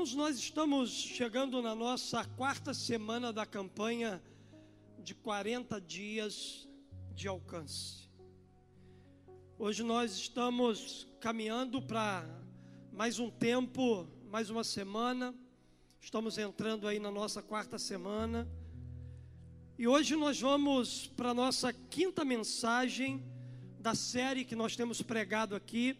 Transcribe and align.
Irmãos, 0.00 0.14
nós 0.14 0.38
estamos 0.38 0.90
chegando 0.90 1.60
na 1.60 1.74
nossa 1.74 2.24
quarta 2.24 2.72
semana 2.72 3.34
da 3.34 3.44
campanha 3.44 4.22
de 4.98 5.14
40 5.14 5.78
dias 5.78 6.66
de 7.14 7.28
alcance. 7.28 8.08
Hoje 9.58 9.82
nós 9.82 10.12
estamos 10.12 11.06
caminhando 11.20 11.82
para 11.82 12.24
mais 12.90 13.18
um 13.18 13.30
tempo, 13.30 14.08
mais 14.30 14.48
uma 14.48 14.64
semana. 14.64 15.34
Estamos 16.00 16.38
entrando 16.38 16.88
aí 16.88 16.98
na 16.98 17.10
nossa 17.10 17.42
quarta 17.42 17.78
semana. 17.78 18.48
E 19.78 19.86
hoje 19.86 20.16
nós 20.16 20.40
vamos 20.40 21.08
para 21.08 21.32
a 21.32 21.34
nossa 21.34 21.74
quinta 21.74 22.24
mensagem 22.24 23.22
da 23.78 23.94
série 23.94 24.46
que 24.46 24.56
nós 24.56 24.74
temos 24.74 25.02
pregado 25.02 25.54
aqui, 25.54 25.94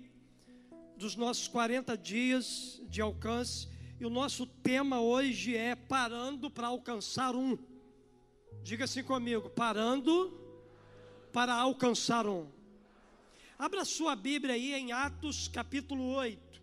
dos 0.97 1.17
nossos 1.17 1.49
40 1.49 1.99
dias 1.99 2.81
de 2.89 3.03
alcance. 3.03 3.69
E 4.01 4.07
o 4.07 4.09
nosso 4.09 4.47
tema 4.47 4.99
hoje 4.99 5.55
é 5.55 5.77
Parando 5.77 6.51
para 6.51 6.69
Alcançar 6.69 7.37
um. 7.37 7.59
Diga 8.63 8.85
assim 8.85 9.05
comigo: 9.05 9.51
Parando 9.51 10.33
para 11.31 11.53
alcançar 11.53 12.27
um. 12.27 12.49
Abra 13.59 13.85
sua 13.85 14.17
Bíblia 14.17 14.55
aí 14.55 14.73
em 14.73 14.91
Atos 14.91 15.49
capítulo 15.49 16.15
8. 16.15 16.63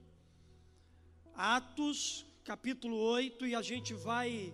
Atos 1.35 2.25
capítulo 2.43 2.97
8, 2.97 3.45
e 3.45 3.53
a 3.53 3.61
gente 3.61 3.93
vai 3.93 4.51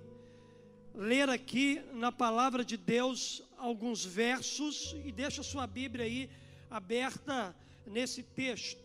ler 0.93 1.29
aqui 1.29 1.81
na 1.93 2.11
palavra 2.11 2.65
de 2.65 2.75
Deus 2.75 3.43
alguns 3.57 4.03
versos 4.03 4.93
e 5.05 5.11
deixa 5.13 5.41
sua 5.41 5.65
Bíblia 5.65 6.03
aí 6.03 6.29
aberta 6.69 7.55
nesse 7.87 8.23
texto. 8.23 8.82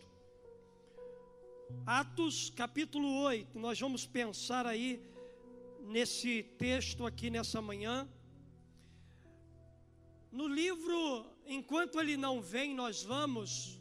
Atos 1.85 2.49
capítulo 2.49 3.21
8, 3.21 3.57
nós 3.59 3.79
vamos 3.79 4.05
pensar 4.05 4.65
aí 4.65 5.01
nesse 5.81 6.43
texto 6.57 7.05
aqui 7.05 7.29
nessa 7.29 7.61
manhã. 7.61 8.07
No 10.31 10.47
livro, 10.47 11.25
enquanto 11.45 11.99
ele 11.99 12.15
não 12.15 12.41
vem, 12.41 12.75
nós 12.75 13.03
vamos. 13.03 13.79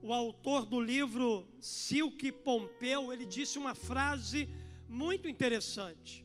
O 0.00 0.12
autor 0.12 0.64
do 0.64 0.80
livro, 0.80 1.46
Silke 1.60 2.30
Pompeu, 2.30 3.12
ele 3.12 3.26
disse 3.26 3.58
uma 3.58 3.74
frase 3.74 4.48
muito 4.88 5.28
interessante. 5.28 6.24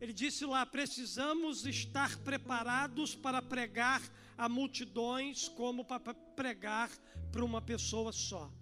Ele 0.00 0.12
disse 0.12 0.44
lá: 0.44 0.64
precisamos 0.64 1.66
estar 1.66 2.16
preparados 2.18 3.14
para 3.14 3.42
pregar 3.42 4.02
a 4.36 4.48
multidões, 4.48 5.48
como 5.48 5.84
para 5.84 6.14
pregar 6.14 6.90
para 7.32 7.44
uma 7.44 7.60
pessoa 7.60 8.12
só. 8.12 8.52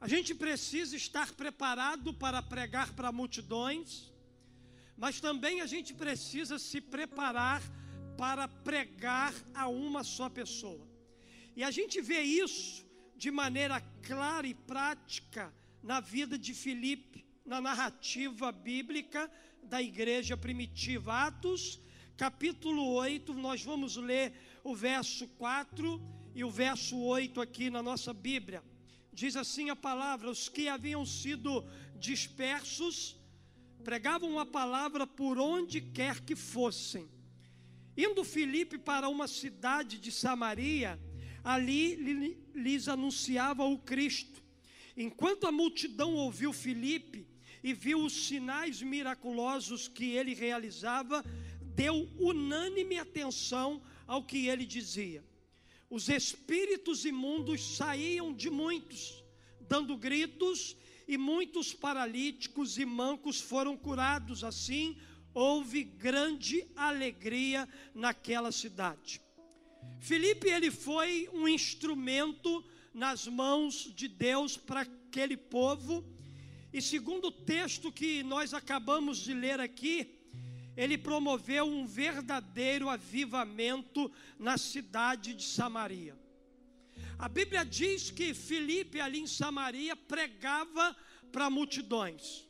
A 0.00 0.06
gente 0.06 0.34
precisa 0.34 0.94
estar 0.94 1.32
preparado 1.32 2.12
para 2.12 2.42
pregar 2.42 2.92
para 2.94 3.10
multidões, 3.10 4.12
mas 4.96 5.20
também 5.20 5.60
a 5.60 5.66
gente 5.66 5.94
precisa 5.94 6.58
se 6.58 6.80
preparar 6.80 7.62
para 8.16 8.46
pregar 8.46 9.32
a 9.54 9.68
uma 9.68 10.04
só 10.04 10.28
pessoa. 10.28 10.86
E 11.54 11.64
a 11.64 11.70
gente 11.70 12.00
vê 12.00 12.20
isso 12.20 12.86
de 13.16 13.30
maneira 13.30 13.80
clara 14.02 14.46
e 14.46 14.54
prática 14.54 15.52
na 15.82 16.00
vida 16.00 16.38
de 16.38 16.52
Filipe, 16.52 17.24
na 17.44 17.60
narrativa 17.60 18.52
bíblica 18.52 19.30
da 19.62 19.80
igreja 19.80 20.36
primitiva. 20.36 21.26
Atos, 21.26 21.80
capítulo 22.16 22.92
8, 22.92 23.32
nós 23.32 23.62
vamos 23.62 23.96
ler 23.96 24.34
o 24.62 24.74
verso 24.74 25.26
4 25.28 26.00
e 26.34 26.44
o 26.44 26.50
verso 26.50 26.98
8 26.98 27.40
aqui 27.40 27.70
na 27.70 27.82
nossa 27.82 28.12
Bíblia. 28.12 28.62
Diz 29.20 29.34
assim 29.34 29.70
a 29.70 29.74
palavra: 29.74 30.30
os 30.30 30.46
que 30.46 30.68
haviam 30.68 31.06
sido 31.06 31.64
dispersos 31.98 33.16
pregavam 33.82 34.38
a 34.38 34.44
palavra 34.44 35.06
por 35.06 35.38
onde 35.38 35.80
quer 35.80 36.20
que 36.20 36.36
fossem. 36.36 37.08
Indo 37.96 38.22
Filipe 38.22 38.76
para 38.76 39.08
uma 39.08 39.26
cidade 39.26 39.98
de 39.98 40.12
Samaria, 40.12 41.00
ali 41.42 41.94
lhes 42.54 42.88
anunciava 42.88 43.64
o 43.64 43.78
Cristo. 43.78 44.42
Enquanto 44.94 45.46
a 45.46 45.52
multidão 45.52 46.14
ouviu 46.14 46.52
Filipe, 46.52 47.26
e 47.64 47.72
viu 47.72 48.04
os 48.04 48.26
sinais 48.26 48.82
miraculosos 48.82 49.88
que 49.88 50.10
ele 50.10 50.34
realizava, 50.34 51.24
deu 51.74 52.06
unânime 52.18 52.98
atenção 52.98 53.82
ao 54.06 54.22
que 54.22 54.46
ele 54.46 54.66
dizia. 54.66 55.24
Os 55.96 56.10
espíritos 56.10 57.06
imundos 57.06 57.74
saíam 57.74 58.30
de 58.34 58.50
muitos, 58.50 59.24
dando 59.62 59.96
gritos, 59.96 60.76
e 61.08 61.16
muitos 61.16 61.72
paralíticos 61.72 62.76
e 62.76 62.84
mancos 62.84 63.40
foram 63.40 63.74
curados. 63.78 64.44
Assim, 64.44 64.98
houve 65.32 65.82
grande 65.82 66.66
alegria 66.76 67.66
naquela 67.94 68.52
cidade. 68.52 69.22
Filipe 69.98 70.50
ele 70.50 70.70
foi 70.70 71.30
um 71.32 71.48
instrumento 71.48 72.62
nas 72.92 73.26
mãos 73.26 73.90
de 73.94 74.06
Deus 74.06 74.54
para 74.54 74.82
aquele 74.82 75.38
povo 75.38 76.04
e 76.74 76.82
segundo 76.82 77.28
o 77.28 77.32
texto 77.32 77.90
que 77.90 78.22
nós 78.22 78.52
acabamos 78.52 79.16
de 79.16 79.32
ler 79.32 79.60
aqui, 79.60 80.15
ele 80.76 80.98
promoveu 80.98 81.64
um 81.64 81.86
verdadeiro 81.86 82.88
avivamento 82.88 84.12
na 84.38 84.58
cidade 84.58 85.32
de 85.34 85.44
Samaria. 85.44 86.16
A 87.18 87.28
Bíblia 87.28 87.64
diz 87.64 88.10
que 88.10 88.34
Filipe 88.34 89.00
ali 89.00 89.20
em 89.20 89.26
Samaria 89.26 89.96
pregava 89.96 90.94
para 91.32 91.48
multidões. 91.48 92.46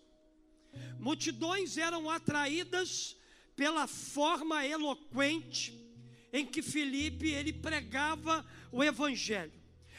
Multidões 0.99 1.79
eram 1.79 2.11
atraídas 2.11 3.17
pela 3.55 3.87
forma 3.87 4.67
eloquente 4.67 5.73
em 6.33 6.45
que 6.45 6.61
Filipe 6.61 7.31
ele 7.31 7.53
pregava 7.53 8.45
o 8.73 8.83
evangelho. 8.83 9.53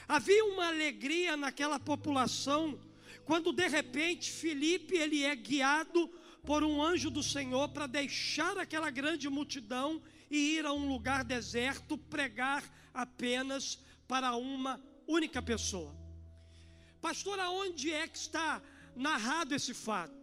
Havia 0.07 0.43
uma 0.45 0.67
alegria 0.67 1.35
naquela 1.37 1.79
população 1.79 2.79
quando 3.25 3.51
de 3.51 3.67
repente 3.67 4.31
Filipe 4.31 4.95
ele 4.95 5.23
é 5.23 5.35
guiado 5.35 6.09
por 6.47 6.63
um 6.63 6.81
anjo 6.81 7.09
do 7.09 7.21
Senhor 7.21 7.67
para 7.67 7.87
deixar 7.87 8.57
aquela 8.57 8.89
grande 8.89 9.27
multidão 9.27 10.01
e 10.31 10.55
ir 10.55 10.65
a 10.65 10.71
um 10.71 10.87
lugar 10.87 11.25
deserto 11.25 11.97
pregar 11.97 12.63
apenas 12.93 13.77
para 14.07 14.33
uma 14.33 14.81
única 15.05 15.41
pessoa. 15.41 15.93
Pastor, 17.01 17.37
aonde 17.37 17.91
é 17.91 18.07
que 18.07 18.17
está 18.17 18.61
narrado 18.95 19.53
esse 19.53 19.73
fato? 19.73 20.15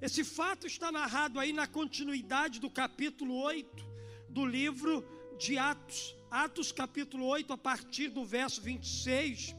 Esse 0.00 0.22
fato 0.22 0.68
está 0.68 0.92
narrado 0.92 1.40
aí 1.40 1.52
na 1.52 1.66
continuidade 1.66 2.60
do 2.60 2.70
capítulo 2.70 3.34
8 3.34 3.84
do 4.28 4.46
livro 4.46 5.04
de 5.36 5.58
Atos. 5.58 6.14
Atos 6.30 6.70
capítulo 6.70 7.26
8, 7.26 7.52
a 7.52 7.58
partir 7.58 8.06
do 8.06 8.24
verso 8.24 8.62
26. 8.62 9.52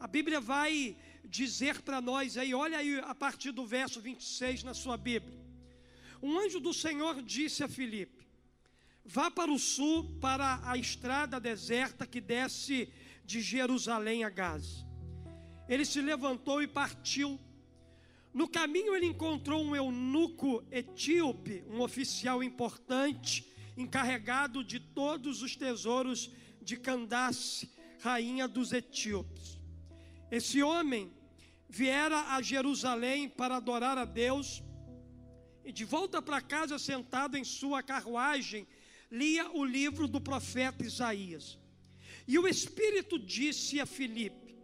A 0.00 0.08
Bíblia 0.08 0.40
vai 0.40 0.96
dizer 1.24 1.82
para 1.82 2.00
nós 2.00 2.36
aí, 2.36 2.54
olha 2.54 2.78
aí 2.78 2.98
a 3.00 3.14
partir 3.14 3.52
do 3.52 3.66
verso 3.66 4.00
26 4.00 4.62
na 4.62 4.74
sua 4.74 4.96
Bíblia. 4.96 5.38
Um 6.22 6.38
anjo 6.38 6.60
do 6.60 6.72
Senhor 6.72 7.22
disse 7.22 7.62
a 7.62 7.68
Filipe: 7.68 8.26
Vá 9.04 9.30
para 9.30 9.52
o 9.52 9.58
sul, 9.58 10.18
para 10.20 10.60
a 10.64 10.76
estrada 10.76 11.38
deserta 11.38 12.06
que 12.06 12.20
desce 12.20 12.88
de 13.24 13.40
Jerusalém 13.42 14.24
a 14.24 14.30
Gaza. 14.30 14.86
Ele 15.68 15.84
se 15.84 16.00
levantou 16.00 16.62
e 16.62 16.66
partiu. 16.66 17.38
No 18.32 18.48
caminho 18.48 18.96
ele 18.96 19.06
encontrou 19.06 19.62
um 19.62 19.76
eunuco 19.76 20.64
etíope, 20.70 21.62
um 21.68 21.80
oficial 21.80 22.42
importante, 22.42 23.46
encarregado 23.76 24.64
de 24.64 24.80
todos 24.80 25.42
os 25.42 25.54
tesouros 25.54 26.30
de 26.60 26.76
Candace, 26.76 27.70
rainha 28.00 28.48
dos 28.48 28.72
etíopes. 28.72 29.58
Esse 30.30 30.62
homem 30.62 31.12
viera 31.68 32.34
a 32.34 32.42
Jerusalém 32.42 33.28
para 33.28 33.56
adorar 33.56 33.98
a 33.98 34.04
Deus, 34.04 34.62
e 35.64 35.72
de 35.72 35.84
volta 35.84 36.20
para 36.20 36.40
casa, 36.40 36.78
sentado 36.78 37.36
em 37.36 37.44
sua 37.44 37.82
carruagem, 37.82 38.66
lia 39.10 39.50
o 39.50 39.64
livro 39.64 40.06
do 40.06 40.20
profeta 40.20 40.84
Isaías. 40.84 41.58
E 42.26 42.38
o 42.38 42.46
Espírito 42.46 43.18
disse 43.18 43.80
a 43.80 43.86
Filipe: 43.86 44.56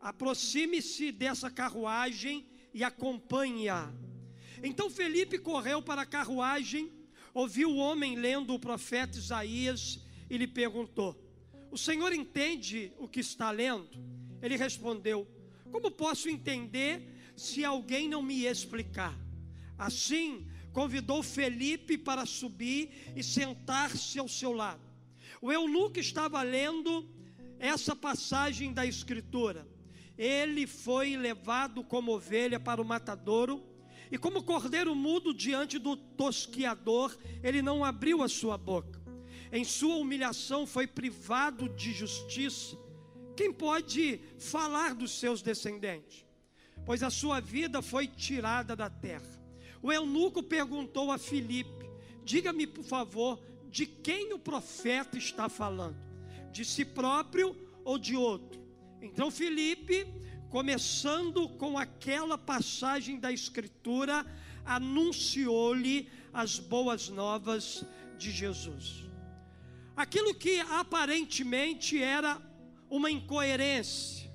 aproxime-se 0.00 1.12
dessa 1.12 1.50
carruagem 1.50 2.46
e 2.74 2.82
acompanhe-a. 2.82 3.92
Então 4.62 4.90
Felipe 4.90 5.38
correu 5.38 5.80
para 5.80 6.02
a 6.02 6.06
carruagem, 6.06 6.92
ouviu 7.32 7.70
o 7.70 7.76
homem 7.76 8.16
lendo 8.16 8.52
o 8.52 8.58
profeta 8.58 9.18
Isaías 9.18 10.00
e 10.28 10.36
lhe 10.36 10.46
perguntou: 10.46 11.16
O 11.70 11.78
senhor 11.78 12.12
entende 12.12 12.92
o 12.98 13.08
que 13.08 13.20
está 13.20 13.50
lendo? 13.50 13.90
Ele 14.42 14.56
respondeu: 14.56 15.26
como 15.72 15.90
posso 15.90 16.28
entender 16.28 17.32
se 17.34 17.64
alguém 17.64 18.06
não 18.06 18.22
me 18.22 18.44
explicar? 18.44 19.18
Assim, 19.78 20.46
convidou 20.70 21.22
Felipe 21.22 21.96
para 21.96 22.26
subir 22.26 23.12
e 23.16 23.22
sentar-se 23.22 24.18
ao 24.18 24.28
seu 24.28 24.52
lado. 24.52 24.82
O 25.40 25.50
eunuco 25.50 25.98
estava 25.98 26.42
lendo 26.42 27.08
essa 27.58 27.96
passagem 27.96 28.72
da 28.72 28.84
Escritura. 28.84 29.66
ele 30.18 30.66
foi 30.66 31.16
levado 31.16 31.82
como 31.82 32.12
ovelha 32.12 32.60
para 32.60 32.82
o 32.82 32.84
matadouro, 32.84 33.64
e 34.10 34.18
como 34.18 34.42
cordeiro 34.42 34.94
mudo 34.94 35.32
diante 35.32 35.78
do 35.78 35.96
tosquiador, 35.96 37.16
ele 37.42 37.62
não 37.62 37.82
abriu 37.82 38.22
a 38.22 38.28
sua 38.28 38.58
boca. 38.58 39.00
Em 39.50 39.64
sua 39.64 39.96
humilhação 39.96 40.66
foi 40.66 40.86
privado 40.86 41.66
de 41.70 41.92
justiça. 41.92 42.76
Quem 43.36 43.52
pode 43.52 44.20
falar 44.38 44.94
dos 44.94 45.18
seus 45.18 45.42
descendentes? 45.42 46.24
Pois 46.84 47.02
a 47.02 47.10
sua 47.10 47.40
vida 47.40 47.80
foi 47.80 48.06
tirada 48.06 48.74
da 48.74 48.90
terra. 48.90 49.40
O 49.82 49.92
eunuco 49.92 50.42
perguntou 50.42 51.10
a 51.10 51.18
Filipe: 51.18 51.90
Diga-me, 52.24 52.66
por 52.66 52.84
favor, 52.84 53.40
de 53.70 53.86
quem 53.86 54.32
o 54.32 54.38
profeta 54.38 55.16
está 55.16 55.48
falando? 55.48 55.96
De 56.52 56.64
si 56.64 56.84
próprio 56.84 57.56
ou 57.84 57.98
de 57.98 58.14
outro? 58.16 58.60
Então 59.00 59.30
Filipe, 59.30 60.06
começando 60.50 61.48
com 61.48 61.78
aquela 61.78 62.36
passagem 62.36 63.18
da 63.18 63.32
Escritura, 63.32 64.26
anunciou-lhe 64.64 66.08
as 66.32 66.58
boas 66.58 67.08
novas 67.08 67.84
de 68.18 68.30
Jesus. 68.30 69.06
Aquilo 69.96 70.34
que 70.34 70.60
aparentemente 70.60 72.00
era 72.00 72.40
uma 72.92 73.10
incoerência, 73.10 74.30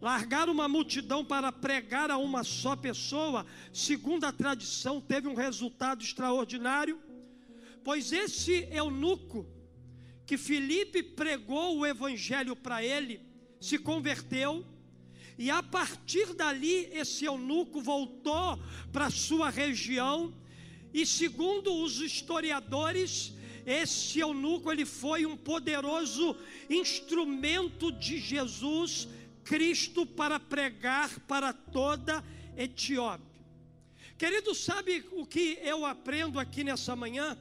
largar 0.00 0.48
uma 0.48 0.66
multidão 0.66 1.22
para 1.22 1.52
pregar 1.52 2.10
a 2.10 2.16
uma 2.16 2.42
só 2.42 2.74
pessoa, 2.74 3.44
segundo 3.70 4.24
a 4.24 4.32
tradição, 4.32 5.02
teve 5.02 5.28
um 5.28 5.34
resultado 5.34 6.02
extraordinário, 6.02 6.98
pois 7.84 8.10
esse 8.10 8.66
eunuco, 8.72 9.46
que 10.24 10.38
Filipe 10.38 11.02
pregou 11.02 11.76
o 11.76 11.84
evangelho 11.84 12.56
para 12.56 12.82
ele, 12.82 13.20
se 13.60 13.76
converteu, 13.76 14.66
e 15.36 15.50
a 15.50 15.62
partir 15.62 16.32
dali 16.32 16.88
esse 16.90 17.26
eunuco 17.26 17.82
voltou 17.82 18.58
para 18.90 19.10
sua 19.10 19.50
região, 19.50 20.34
e 20.94 21.04
segundo 21.04 21.82
os 21.82 22.00
historiadores, 22.00 23.34
esse 23.66 24.20
eunuco 24.20 24.70
ele 24.70 24.84
foi 24.84 25.26
um 25.26 25.36
poderoso 25.36 26.36
instrumento 26.68 27.90
de 27.92 28.18
Jesus 28.18 29.08
Cristo 29.44 30.06
para 30.06 30.38
pregar 30.38 31.10
para 31.20 31.52
toda 31.52 32.24
Etiópia. 32.56 33.32
Querido, 34.18 34.54
sabe 34.54 35.04
o 35.12 35.26
que 35.26 35.58
eu 35.62 35.84
aprendo 35.84 36.38
aqui 36.38 36.62
nessa 36.62 36.94
manhã? 36.94 37.36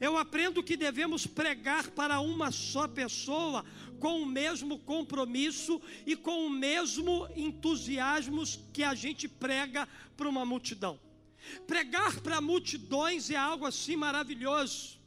Eu 0.00 0.18
aprendo 0.18 0.62
que 0.62 0.76
devemos 0.76 1.26
pregar 1.26 1.90
para 1.90 2.20
uma 2.20 2.50
só 2.50 2.88
pessoa 2.88 3.64
com 4.00 4.20
o 4.20 4.26
mesmo 4.26 4.80
compromisso 4.80 5.80
e 6.04 6.16
com 6.16 6.44
o 6.44 6.50
mesmo 6.50 7.28
entusiasmo 7.36 8.42
que 8.72 8.82
a 8.82 8.94
gente 8.94 9.28
prega 9.28 9.88
para 10.16 10.28
uma 10.28 10.44
multidão. 10.44 10.98
Pregar 11.66 12.20
para 12.20 12.40
multidões 12.40 13.30
é 13.30 13.36
algo 13.36 13.64
assim 13.64 13.94
maravilhoso. 13.94 14.98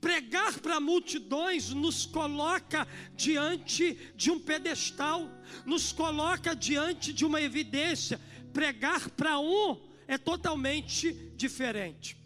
Pregar 0.00 0.58
para 0.58 0.80
multidões 0.80 1.70
nos 1.70 2.04
coloca 2.06 2.86
diante 3.14 4.12
de 4.16 4.30
um 4.30 4.40
pedestal, 4.40 5.28
nos 5.64 5.92
coloca 5.92 6.54
diante 6.54 7.12
de 7.12 7.24
uma 7.24 7.40
evidência. 7.40 8.20
Pregar 8.52 9.10
para 9.10 9.38
um 9.38 9.80
é 10.06 10.18
totalmente 10.18 11.12
diferente. 11.36 12.16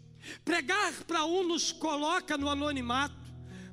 Pregar 0.43 0.93
para 1.03 1.25
um 1.25 1.43
nos 1.43 1.71
coloca 1.71 2.37
no 2.37 2.49
anonimato, 2.49 3.26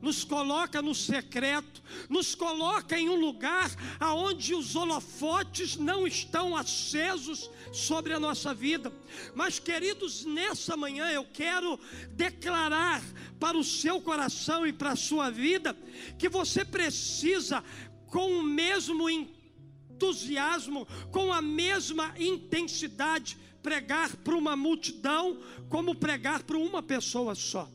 nos 0.04 0.22
coloca 0.22 0.82
no 0.82 0.94
secreto, 0.94 1.82
nos 2.10 2.34
coloca 2.34 2.98
em 2.98 3.08
um 3.08 3.18
lugar 3.18 3.70
aonde 3.98 4.54
os 4.54 4.76
holofotes 4.76 5.76
não 5.76 6.06
estão 6.06 6.54
acesos 6.54 7.50
sobre 7.72 8.12
a 8.12 8.20
nossa 8.20 8.52
vida. 8.52 8.92
Mas, 9.34 9.58
queridos, 9.58 10.26
nessa 10.26 10.76
manhã 10.76 11.10
eu 11.10 11.24
quero 11.24 11.80
declarar 12.10 13.02
para 13.40 13.56
o 13.56 13.64
seu 13.64 13.98
coração 13.98 14.66
e 14.66 14.74
para 14.74 14.92
a 14.92 14.96
sua 14.96 15.30
vida 15.30 15.74
que 16.18 16.28
você 16.28 16.66
precisa, 16.66 17.64
com 18.08 18.38
o 18.38 18.42
mesmo 18.42 19.08
entusiasmo, 19.08 20.86
com 21.10 21.32
a 21.32 21.40
mesma 21.40 22.14
intensidade, 22.18 23.38
pregar 23.62 24.14
para 24.16 24.36
uma 24.36 24.54
multidão 24.54 25.40
como 25.70 25.94
pregar 25.94 26.42
para 26.42 26.58
uma 26.58 26.82
pessoa 26.82 27.34
só. 27.34 27.73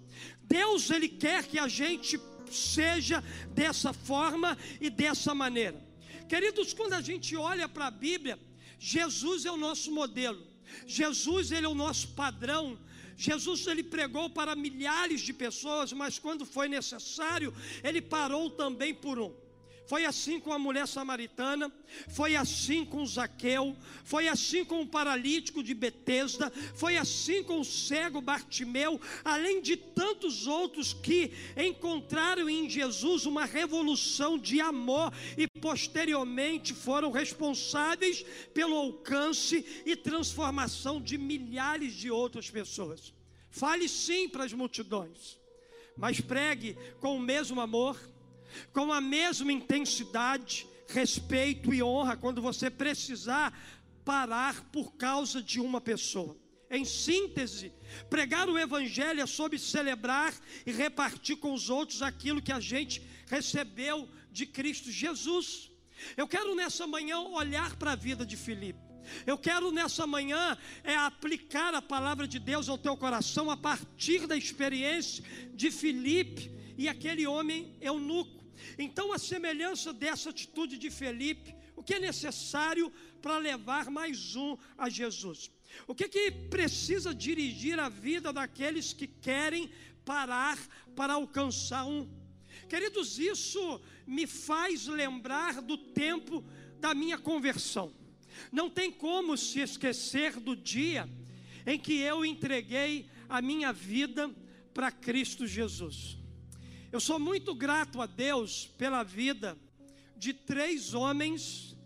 Deus 0.50 0.90
ele 0.90 1.08
quer 1.08 1.46
que 1.46 1.60
a 1.60 1.68
gente 1.68 2.20
seja 2.52 3.24
dessa 3.54 3.94
forma 3.94 4.58
e 4.82 4.90
dessa 4.90 5.34
maneira. 5.36 5.80
Queridos, 6.28 6.74
quando 6.74 6.94
a 6.94 7.02
gente 7.02 7.36
olha 7.36 7.68
para 7.70 7.88
a 7.88 7.92
Bíblia, 7.92 8.40
Jesus 8.80 9.46
é 9.46 9.52
o 9.52 9.58
nosso 9.58 9.92
modelo. 9.92 10.42
Jesus 10.86 11.52
ele 11.52 11.66
é 11.66 11.70
o 11.70 11.76
nosso 11.76 12.10
padrão. 12.10 12.80
Jesus 13.16 13.68
ele 13.68 13.84
pregou 13.84 14.30
para 14.30 14.56
milhares 14.56 15.22
de 15.22 15.34
pessoas, 15.34 15.92
mas 15.92 16.18
quando 16.18 16.46
foi 16.46 16.68
necessário, 16.68 17.54
ele 17.84 18.02
parou 18.02 18.50
também 18.50 18.94
por 18.94 19.20
um. 19.20 19.34
Foi 19.90 20.06
assim 20.06 20.40
com 20.40 20.54
a 20.54 20.60
mulher 20.60 20.88
samaritana, 20.88 21.74
foi 22.10 22.36
assim 22.36 22.86
com 22.86 23.04
Zaqueu, 23.04 23.76
foi 24.04 24.28
assim 24.28 24.64
com 24.64 24.84
o 24.84 24.88
paralítico 24.88 25.64
de 25.64 25.74
Betesda, 25.74 26.52
foi 26.76 26.96
assim 26.96 27.42
com 27.44 27.60
o 27.60 27.66
cego 27.66 28.22
Bartimeu, 28.22 29.02
além 29.26 29.64
de 29.64 29.76
tantos 29.76 30.46
outros 30.46 30.94
que 30.94 31.32
encontraram 31.58 32.48
em 32.48 32.70
Jesus 32.70 33.26
uma 33.26 33.46
revolução 33.46 34.38
de 34.38 34.62
amor 34.62 35.12
e 35.36 35.48
posteriormente 35.60 36.72
foram 36.72 37.10
responsáveis 37.10 38.24
pelo 38.54 38.76
alcance 38.76 39.66
e 39.88 39.96
transformação 39.96 41.02
de 41.02 41.18
milhares 41.18 41.94
de 41.94 42.12
outras 42.12 42.48
pessoas. 42.48 43.12
Fale 43.50 43.90
sim 43.90 44.30
para 44.30 44.44
as 44.44 44.54
multidões, 44.54 45.40
mas 45.98 46.22
pregue 46.22 46.78
com 47.00 47.16
o 47.16 47.20
mesmo 47.20 47.60
amor 47.60 48.00
com 48.74 48.92
a 48.92 49.02
mesma 49.02 49.52
intensidade, 49.52 50.68
respeito 50.88 51.74
e 51.74 51.82
honra 51.84 52.18
quando 52.18 52.42
você 52.42 52.70
precisar 52.70 53.58
parar 54.04 54.64
por 54.72 54.96
causa 54.96 55.42
de 55.42 55.60
uma 55.60 55.80
pessoa. 55.80 56.36
Em 56.72 56.86
síntese, 56.86 57.74
pregar 58.10 58.48
o 58.48 58.58
Evangelho 58.58 59.22
é 59.22 59.26
sobre 59.26 59.58
celebrar 59.58 60.34
e 60.66 60.72
repartir 60.72 61.38
com 61.38 61.54
os 61.54 61.70
outros 61.70 62.02
aquilo 62.02 62.42
que 62.42 62.52
a 62.52 62.60
gente 62.60 63.02
recebeu 63.28 64.08
de 64.32 64.46
Cristo 64.46 64.92
Jesus. 64.92 65.72
Eu 66.16 66.28
quero 66.28 66.54
nessa 66.56 66.86
manhã 66.86 67.20
olhar 67.20 67.76
para 67.76 67.94
a 67.94 67.96
vida 67.96 68.26
de 68.26 68.38
Filipe. 68.38 68.80
Eu 69.26 69.38
quero 69.38 69.72
nessa 69.72 70.06
manhã 70.06 70.58
é 70.84 70.96
aplicar 70.96 71.74
a 71.74 71.82
palavra 71.82 72.28
de 72.28 72.38
Deus 72.38 72.70
ao 72.70 72.78
teu 72.78 72.96
coração 72.96 73.50
a 73.50 73.58
partir 73.58 74.28
da 74.28 74.38
experiência 74.38 75.24
de 75.54 75.72
Filipe 75.72 76.52
e 76.78 76.88
aquele 76.88 77.26
homem 77.26 77.76
eunuco. 77.82 78.39
Então, 78.78 79.12
a 79.14 79.18
semelhança 79.18 79.92
dessa 79.94 80.30
atitude 80.30 80.78
de 80.78 80.90
Felipe, 80.90 81.56
o 81.76 81.84
que 81.84 81.94
é 81.94 82.00
necessário 82.00 82.92
para 83.22 83.38
levar 83.38 83.90
mais 83.90 84.36
um 84.36 84.58
a 84.78 84.90
Jesus? 84.90 85.52
O 85.88 85.96
que, 85.96 86.08
que 86.08 86.32
precisa 86.32 87.14
dirigir 87.14 87.80
a 87.80 87.90
vida 87.90 88.34
daqueles 88.34 88.94
que 88.94 89.08
querem 89.08 89.70
parar 90.04 90.58
para 90.96 91.14
alcançar 91.14 91.86
um? 91.86 92.10
Queridos, 92.68 93.18
isso 93.18 93.82
me 94.06 94.28
faz 94.28 94.88
lembrar 94.88 95.62
do 95.62 95.78
tempo 95.78 96.44
da 96.80 96.94
minha 96.94 97.18
conversão. 97.18 97.94
Não 98.52 98.70
tem 98.70 98.92
como 98.92 99.38
se 99.38 99.60
esquecer 99.60 100.40
do 100.40 100.56
dia 100.56 101.10
em 101.66 101.78
que 101.78 101.94
eu 101.94 102.26
entreguei 102.26 103.10
a 103.28 103.42
minha 103.42 103.72
vida 103.72 104.34
para 104.74 104.92
Cristo 104.92 105.46
Jesus. 105.46 106.18
Eu 106.92 107.00
sou 107.00 107.20
muito 107.20 107.54
grato 107.54 108.02
a 108.02 108.08
Deus 108.08 108.66
pela 108.76 109.04
vida 109.04 109.56
de 110.18 110.34
três 110.34 110.96
homens 110.96 111.78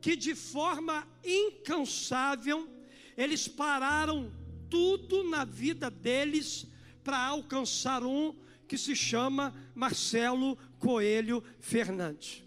que 0.00 0.16
de 0.16 0.34
forma 0.34 1.06
incansável 1.24 2.68
eles 3.16 3.46
pararam 3.46 4.32
tudo 4.68 5.22
na 5.22 5.44
vida 5.44 5.88
deles 5.88 6.66
para 7.04 7.18
alcançar 7.24 8.02
um 8.02 8.34
que 8.66 8.76
se 8.76 8.96
chama 8.96 9.54
Marcelo 9.76 10.58
Coelho 10.80 11.42
Fernandes. 11.60 12.42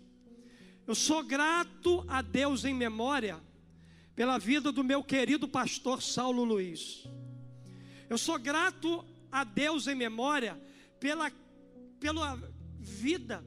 Eu 0.85 0.95
sou 0.95 1.23
grato 1.23 2.03
a 2.09 2.21
Deus 2.21 2.65
em 2.65 2.73
memória 2.73 3.41
pela 4.15 4.37
vida 4.37 4.69
do 4.69 4.83
meu 4.83 5.01
querido 5.01 5.47
pastor 5.47 6.01
Saulo 6.01 6.43
Luiz. 6.43 7.05
Eu 8.09 8.17
sou 8.17 8.37
grato 8.37 9.05
a 9.31 9.45
Deus 9.45 9.87
em 9.87 9.95
memória 9.95 10.61
pela 10.99 11.31
pela 12.01 12.35
vida 12.79 13.45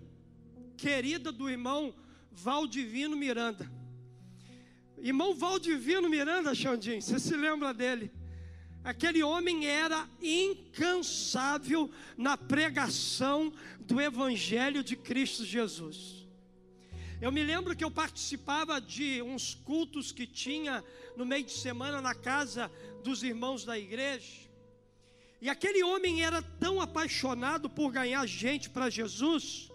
querida 0.77 1.33
do 1.33 1.51
irmão 1.51 1.93
Valdivino 2.31 3.17
Miranda. 3.17 3.69
Irmão 4.97 5.35
Valdivino 5.35 6.09
Miranda, 6.09 6.55
Xandinho, 6.55 7.03
você 7.03 7.19
se 7.19 7.37
lembra 7.37 7.75
dele? 7.75 8.13
Aquele 8.85 9.25
homem 9.25 9.67
era 9.67 10.09
incansável 10.23 11.91
na 12.17 12.37
pregação 12.37 13.53
do 13.81 14.01
Evangelho 14.01 14.85
de 14.85 14.95
Cristo 14.95 15.45
Jesus. 15.45 16.25
Eu 17.21 17.33
me 17.33 17.43
lembro 17.43 17.75
que 17.75 17.83
eu 17.83 17.91
participava 17.91 18.81
de 18.81 19.21
uns 19.21 19.55
cultos 19.55 20.13
que 20.13 20.27
tinha 20.27 20.85
no 21.17 21.27
meio 21.27 21.45
de 21.45 21.53
semana 21.53 22.01
na 22.01 22.15
casa 22.15 22.71
dos 23.03 23.23
irmãos 23.25 23.65
da 23.65 23.77
igreja. 23.77 24.45
E 25.45 25.51
aquele 25.51 25.85
homem 25.85 26.25
era 26.25 26.41
tão 26.41 26.81
apaixonado 26.81 27.69
por 27.69 27.93
ganhar 27.93 28.25
gente 28.27 28.71
para 28.71 28.89
Jesus, 28.89 29.71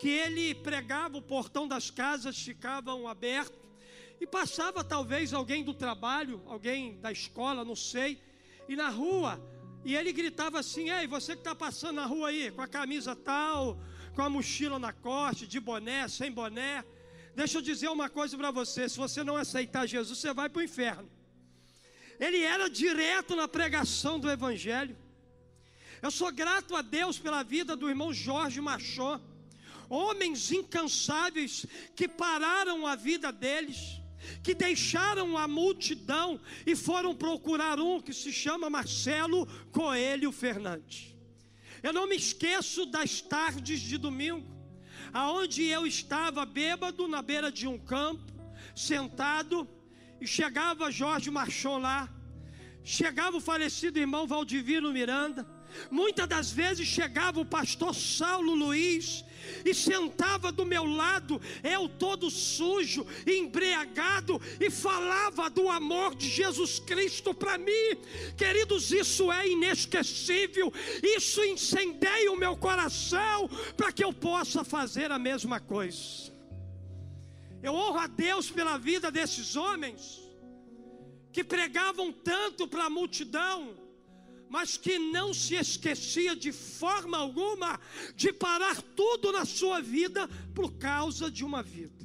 que 0.00 0.08
ele 0.08 0.52
pregava, 0.52 1.16
o 1.16 1.22
portão 1.22 1.68
das 1.68 1.92
casas 1.92 2.36
ficavam 2.36 3.06
aberto, 3.06 3.56
e 4.20 4.26
passava 4.26 4.82
talvez 4.82 5.32
alguém 5.32 5.62
do 5.62 5.72
trabalho, 5.72 6.42
alguém 6.44 7.00
da 7.00 7.12
escola, 7.12 7.64
não 7.64 7.76
sei, 7.76 8.20
e 8.68 8.74
na 8.74 8.88
rua, 8.88 9.40
e 9.84 9.94
ele 9.94 10.12
gritava 10.12 10.58
assim: 10.58 10.90
Ei, 10.90 11.06
você 11.06 11.34
que 11.34 11.42
está 11.42 11.54
passando 11.54 11.94
na 11.94 12.06
rua 12.06 12.30
aí, 12.30 12.50
com 12.50 12.60
a 12.60 12.66
camisa 12.66 13.14
tal, 13.14 13.80
com 14.16 14.22
a 14.22 14.28
mochila 14.28 14.76
na 14.76 14.92
costa, 14.92 15.46
de 15.46 15.60
boné, 15.60 16.08
sem 16.08 16.32
boné. 16.32 16.84
Deixa 17.36 17.58
eu 17.58 17.62
dizer 17.62 17.90
uma 17.90 18.10
coisa 18.10 18.36
para 18.36 18.50
você: 18.50 18.88
se 18.88 18.98
você 18.98 19.22
não 19.22 19.36
aceitar 19.36 19.86
Jesus, 19.86 20.18
você 20.18 20.34
vai 20.34 20.48
para 20.48 20.58
o 20.58 20.64
inferno. 20.64 21.08
Ele 22.20 22.42
era 22.42 22.68
direto 22.68 23.34
na 23.34 23.48
pregação 23.48 24.20
do 24.20 24.30
Evangelho. 24.30 24.96
Eu 26.02 26.10
sou 26.10 26.30
grato 26.30 26.76
a 26.76 26.82
Deus 26.82 27.18
pela 27.18 27.42
vida 27.42 27.74
do 27.74 27.88
irmão 27.88 28.12
Jorge 28.12 28.60
Machon, 28.60 29.20
homens 29.88 30.52
incansáveis 30.52 31.66
que 31.96 32.06
pararam 32.06 32.86
a 32.86 32.94
vida 32.94 33.32
deles 33.32 34.00
que 34.42 34.54
deixaram 34.54 35.36
a 35.36 35.48
multidão 35.48 36.40
e 36.66 36.76
foram 36.76 37.14
procurar 37.14 37.80
um 37.80 38.00
que 38.00 38.12
se 38.12 38.32
chama 38.32 38.70
Marcelo 38.70 39.46
Coelho 39.72 40.30
Fernandes. 40.30 41.14
Eu 41.82 41.92
não 41.92 42.06
me 42.06 42.16
esqueço 42.16 42.84
das 42.86 43.20
tardes 43.20 43.80
de 43.80 43.96
domingo, 43.96 44.46
aonde 45.12 45.64
eu 45.64 45.86
estava 45.86 46.44
bêbado 46.44 47.08
na 47.08 47.22
beira 47.22 47.50
de 47.50 47.66
um 47.66 47.78
campo, 47.78 48.30
sentado, 48.76 49.66
e 50.20 50.26
chegava 50.26 50.90
Jorge 50.90 51.30
Marchon 51.30 51.78
lá, 51.78 52.08
chegava 52.84 53.36
o 53.36 53.40
falecido 53.40 53.98
irmão 53.98 54.26
Valdivino 54.26 54.92
Miranda, 54.92 55.46
muitas 55.90 56.28
das 56.28 56.50
vezes 56.50 56.86
chegava 56.86 57.40
o 57.40 57.46
pastor 57.46 57.94
Saulo 57.94 58.54
Luiz, 58.54 59.24
e 59.64 59.74
sentava 59.74 60.52
do 60.52 60.64
meu 60.64 60.84
lado, 60.84 61.40
eu 61.62 61.88
todo 61.88 62.30
sujo, 62.30 63.06
embriagado, 63.26 64.40
e 64.60 64.70
falava 64.70 65.48
do 65.50 65.68
amor 65.68 66.14
de 66.14 66.28
Jesus 66.28 66.78
Cristo 66.78 67.34
para 67.34 67.58
mim. 67.58 67.96
Queridos, 68.36 68.92
isso 68.92 69.30
é 69.30 69.48
inesquecível, 69.48 70.72
isso 71.02 71.42
incendeia 71.44 72.30
o 72.30 72.36
meu 72.36 72.56
coração 72.56 73.48
para 73.76 73.92
que 73.92 74.04
eu 74.04 74.12
possa 74.12 74.64
fazer 74.64 75.10
a 75.10 75.18
mesma 75.18 75.60
coisa. 75.60 76.29
Eu 77.62 77.74
honro 77.74 77.98
a 77.98 78.06
Deus 78.06 78.50
pela 78.50 78.78
vida 78.78 79.10
desses 79.10 79.56
homens 79.56 80.20
que 81.32 81.44
pregavam 81.44 82.12
tanto 82.12 82.66
para 82.66 82.84
a 82.86 82.90
multidão 82.90 83.76
mas 84.50 84.76
que 84.76 84.98
não 84.98 85.32
se 85.32 85.54
esquecia 85.54 86.34
de 86.34 86.50
forma 86.50 87.16
alguma 87.16 87.80
de 88.16 88.32
parar 88.32 88.82
tudo 88.82 89.30
na 89.30 89.44
sua 89.44 89.80
vida 89.80 90.28
por 90.52 90.72
causa 90.72 91.30
de 91.30 91.44
uma 91.44 91.62
vida. 91.62 92.04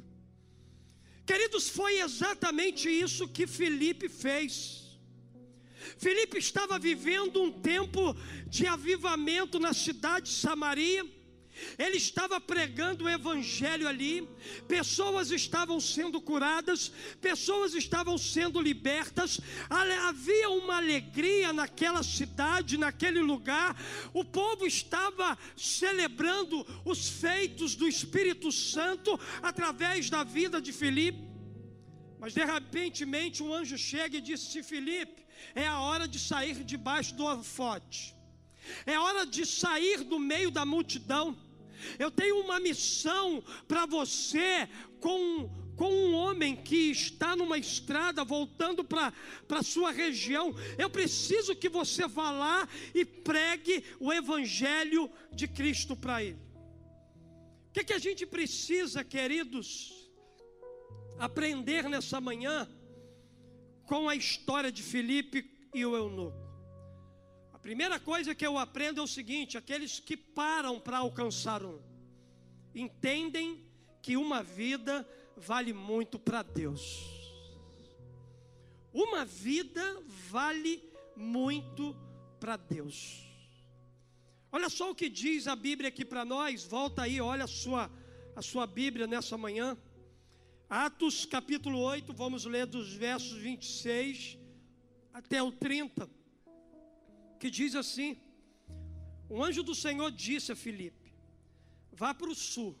Queridos, 1.26 1.68
foi 1.68 1.98
exatamente 1.98 2.88
isso 2.88 3.26
que 3.26 3.48
Felipe 3.48 4.08
fez. 4.08 4.96
Felipe 5.98 6.38
estava 6.38 6.78
vivendo 6.78 7.42
um 7.42 7.50
tempo 7.50 8.16
de 8.46 8.64
avivamento 8.64 9.58
na 9.58 9.72
cidade 9.74 10.26
de 10.26 10.36
Samaria 10.36 11.04
ele 11.78 11.96
estava 11.96 12.40
pregando 12.40 13.04
o 13.04 13.08
evangelho 13.08 13.88
ali, 13.88 14.28
pessoas 14.68 15.30
estavam 15.30 15.80
sendo 15.80 16.20
curadas, 16.20 16.92
pessoas 17.20 17.74
estavam 17.74 18.18
sendo 18.18 18.60
libertas, 18.60 19.40
havia 19.68 20.50
uma 20.50 20.76
alegria 20.76 21.52
naquela 21.52 22.02
cidade, 22.02 22.78
naquele 22.78 23.20
lugar, 23.20 23.76
o 24.12 24.24
povo 24.24 24.66
estava 24.66 25.36
celebrando 25.56 26.66
os 26.84 27.08
feitos 27.08 27.74
do 27.74 27.86
Espírito 27.86 28.52
Santo 28.52 29.18
através 29.42 30.10
da 30.10 30.24
vida 30.24 30.60
de 30.60 30.72
Filipe. 30.72 31.26
Mas 32.18 32.32
de 32.32 32.44
repente 32.44 33.04
um 33.42 33.52
anjo 33.52 33.76
chega 33.76 34.16
e 34.16 34.20
disse: 34.20 34.62
Filipe, 34.62 35.24
é 35.54 35.66
a 35.66 35.80
hora 35.80 36.08
de 36.08 36.18
sair 36.18 36.64
debaixo 36.64 37.14
do 37.14 37.24
holofote, 37.24 38.14
é 38.84 38.98
hora 38.98 39.26
de 39.26 39.44
sair 39.46 40.02
do 40.02 40.18
meio 40.18 40.50
da 40.50 40.64
multidão. 40.64 41.45
Eu 41.98 42.10
tenho 42.10 42.40
uma 42.40 42.58
missão 42.60 43.42
para 43.66 43.86
você 43.86 44.68
com, 45.00 45.48
com 45.76 45.92
um 45.92 46.14
homem 46.14 46.56
que 46.56 46.90
está 46.90 47.34
numa 47.36 47.58
estrada 47.58 48.24
voltando 48.24 48.84
para 48.84 49.12
a 49.50 49.62
sua 49.62 49.90
região. 49.90 50.54
Eu 50.78 50.88
preciso 50.88 51.54
que 51.54 51.68
você 51.68 52.06
vá 52.06 52.30
lá 52.30 52.68
e 52.94 53.04
pregue 53.04 53.84
o 54.00 54.12
Evangelho 54.12 55.10
de 55.32 55.46
Cristo 55.46 55.96
para 55.96 56.22
ele. 56.22 56.40
O 57.68 57.72
que, 57.72 57.84
que 57.84 57.92
a 57.92 57.98
gente 57.98 58.24
precisa, 58.24 59.04
queridos, 59.04 60.10
aprender 61.18 61.88
nessa 61.88 62.20
manhã 62.20 62.68
com 63.84 64.08
a 64.08 64.16
história 64.16 64.72
de 64.72 64.82
Filipe 64.82 65.50
e 65.74 65.84
o 65.84 65.94
eunuco? 65.94 66.45
Primeira 67.66 67.98
coisa 67.98 68.32
que 68.32 68.46
eu 68.46 68.56
aprendo 68.58 69.00
é 69.00 69.02
o 69.02 69.08
seguinte: 69.08 69.58
aqueles 69.58 69.98
que 69.98 70.16
param 70.16 70.78
para 70.78 70.98
alcançar 70.98 71.64
um, 71.64 71.80
entendem 72.72 73.60
que 74.00 74.16
uma 74.16 74.40
vida 74.40 75.04
vale 75.36 75.72
muito 75.72 76.16
para 76.16 76.44
Deus. 76.44 76.84
Uma 78.92 79.24
vida 79.24 80.00
vale 80.30 80.80
muito 81.16 81.96
para 82.38 82.56
Deus. 82.56 83.26
Olha 84.52 84.68
só 84.68 84.92
o 84.92 84.94
que 84.94 85.08
diz 85.08 85.48
a 85.48 85.56
Bíblia 85.56 85.88
aqui 85.88 86.04
para 86.04 86.24
nós. 86.24 86.62
Volta 86.62 87.02
aí, 87.02 87.20
olha 87.20 87.46
a 87.46 87.48
sua, 87.48 87.90
a 88.36 88.42
sua 88.42 88.64
Bíblia 88.64 89.08
nessa 89.08 89.36
manhã. 89.36 89.76
Atos 90.70 91.26
capítulo 91.26 91.80
8, 91.80 92.12
vamos 92.12 92.44
ler 92.44 92.64
dos 92.64 92.92
versos 92.92 93.36
26 93.38 94.38
até 95.12 95.42
o 95.42 95.50
30 95.50 96.15
que 97.38 97.50
diz 97.50 97.74
assim: 97.74 98.16
O 99.28 99.42
anjo 99.42 99.62
do 99.62 99.74
Senhor 99.74 100.10
disse 100.10 100.52
a 100.52 100.56
Filipe: 100.56 101.12
Vá 101.92 102.12
para 102.12 102.30
o 102.30 102.34
sul, 102.34 102.76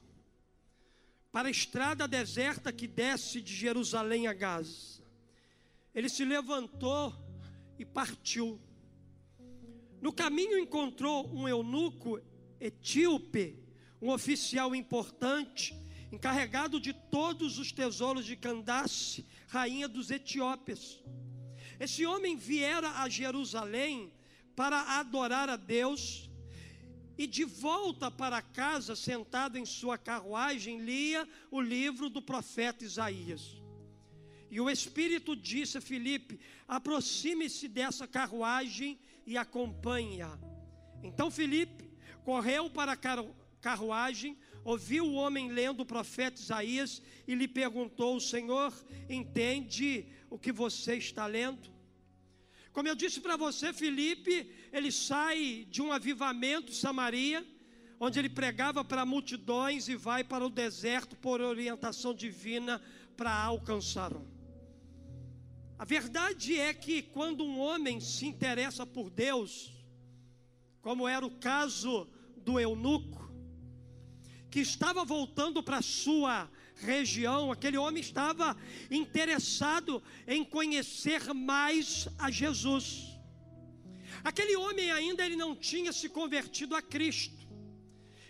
para 1.32 1.48
a 1.48 1.50
estrada 1.50 2.08
deserta 2.08 2.72
que 2.72 2.86
desce 2.86 3.40
de 3.40 3.54
Jerusalém 3.54 4.26
a 4.26 4.32
Gaza. 4.32 5.02
Ele 5.94 6.08
se 6.08 6.24
levantou 6.24 7.14
e 7.78 7.84
partiu. 7.84 8.60
No 10.00 10.12
caminho 10.12 10.58
encontrou 10.58 11.26
um 11.34 11.48
eunuco 11.48 12.20
etíope, 12.60 13.58
um 14.00 14.10
oficial 14.10 14.74
importante, 14.74 15.74
encarregado 16.12 16.78
de 16.78 16.92
todos 16.92 17.58
os 17.58 17.72
tesouros 17.72 18.24
de 18.24 18.36
Candace, 18.36 19.26
rainha 19.48 19.88
dos 19.88 20.10
etíopes. 20.10 21.02
Esse 21.80 22.06
homem 22.06 22.36
viera 22.36 23.02
a 23.02 23.08
Jerusalém 23.08 24.12
para 24.56 24.98
adorar 24.98 25.50
a 25.50 25.56
Deus, 25.56 26.30
e 27.18 27.26
de 27.26 27.44
volta 27.44 28.10
para 28.10 28.42
casa, 28.42 28.96
sentado 28.96 29.56
em 29.56 29.64
sua 29.64 29.96
carruagem, 29.96 30.80
lia 30.80 31.26
o 31.50 31.60
livro 31.60 32.10
do 32.10 32.20
profeta 32.20 32.84
Isaías. 32.84 33.62
E 34.50 34.60
o 34.60 34.68
Espírito 34.68 35.34
disse 35.34 35.78
a 35.78 35.80
Filipe: 35.80 36.40
aproxime-se 36.66 37.68
dessa 37.68 38.06
carruagem 38.06 38.98
e 39.26 39.36
acompanhe-a. 39.36 40.38
Então 41.02 41.30
Filipe 41.30 41.90
correu 42.24 42.68
para 42.68 42.92
a 42.92 42.98
carruagem, 43.60 44.36
ouviu 44.64 45.06
o 45.06 45.14
homem 45.14 45.50
lendo 45.50 45.80
o 45.80 45.86
profeta 45.86 46.40
Isaías 46.40 47.02
e 47.26 47.34
lhe 47.34 47.48
perguntou: 47.48 48.16
O 48.16 48.20
Senhor 48.20 48.72
entende 49.08 50.06
o 50.28 50.38
que 50.38 50.52
você 50.52 50.96
está 50.96 51.26
lendo? 51.26 51.75
Como 52.76 52.88
eu 52.88 52.94
disse 52.94 53.22
para 53.22 53.38
você, 53.38 53.72
Felipe, 53.72 54.50
ele 54.70 54.92
sai 54.92 55.66
de 55.70 55.80
um 55.80 55.90
avivamento 55.90 56.70
em 56.70 56.74
Samaria, 56.74 57.42
onde 57.98 58.18
ele 58.18 58.28
pregava 58.28 58.84
para 58.84 59.06
multidões 59.06 59.88
e 59.88 59.96
vai 59.96 60.22
para 60.22 60.44
o 60.44 60.50
deserto 60.50 61.16
por 61.16 61.40
orientação 61.40 62.12
divina 62.12 62.82
para 63.16 63.32
alcançar 63.32 64.12
um. 64.12 64.26
A 65.78 65.86
verdade 65.86 66.60
é 66.60 66.74
que 66.74 67.00
quando 67.00 67.46
um 67.46 67.58
homem 67.58 67.98
se 67.98 68.26
interessa 68.26 68.84
por 68.84 69.08
Deus, 69.08 69.72
como 70.82 71.08
era 71.08 71.24
o 71.24 71.30
caso 71.30 72.06
do 72.36 72.60
eunuco, 72.60 73.32
que 74.50 74.60
estava 74.60 75.02
voltando 75.02 75.62
para 75.62 75.80
sua 75.80 76.46
região, 76.76 77.50
aquele 77.50 77.76
homem 77.76 78.00
estava 78.00 78.56
interessado 78.90 80.02
em 80.26 80.44
conhecer 80.44 81.32
mais 81.32 82.08
a 82.18 82.30
Jesus. 82.30 83.16
Aquele 84.22 84.56
homem 84.56 84.90
ainda 84.90 85.24
ele 85.24 85.36
não 85.36 85.54
tinha 85.54 85.92
se 85.92 86.08
convertido 86.08 86.74
a 86.74 86.82
Cristo. 86.82 87.46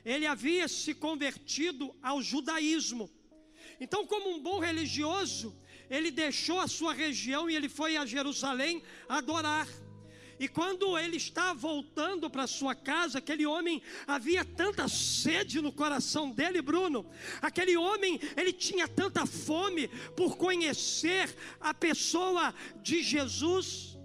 Ele 0.05 0.26
havia 0.26 0.69
se 0.69 0.95
convertido 0.95 1.95
ao 2.03 2.23
judaísmo. 2.23 3.11
Então, 3.81 4.07
como 4.07 4.31
um 4.31 4.41
bom 4.41 4.59
religioso, 4.59 5.59
ele 5.91 6.11
deixou 6.11 6.61
a 6.61 6.69
sua 6.69 6.93
região 6.93 7.50
e 7.50 7.57
ele 7.57 7.69
foi 7.69 7.97
a 7.97 8.07
Jerusalém 8.07 8.83
adorar. 9.09 9.69
E 10.38 10.49
quando 10.49 10.99
ele 10.99 11.16
está 11.16 11.55
voltando 11.55 12.28
para 12.28 12.47
sua 12.47 12.75
casa, 12.75 13.19
aquele 13.19 13.47
homem 13.47 13.83
havia 14.07 14.45
tanta 14.45 14.87
sede 14.88 15.61
no 15.61 15.73
coração 15.73 16.31
dele, 16.31 16.61
Bruno. 16.61 17.07
Aquele 17.40 17.76
homem, 17.76 18.21
ele 18.37 18.52
tinha 18.52 18.87
tanta 18.87 19.25
fome 19.25 19.88
por 20.14 20.37
conhecer 20.37 21.35
a 21.61 21.73
pessoa 21.73 22.55
de 22.83 23.02
Jesus. 23.02 23.97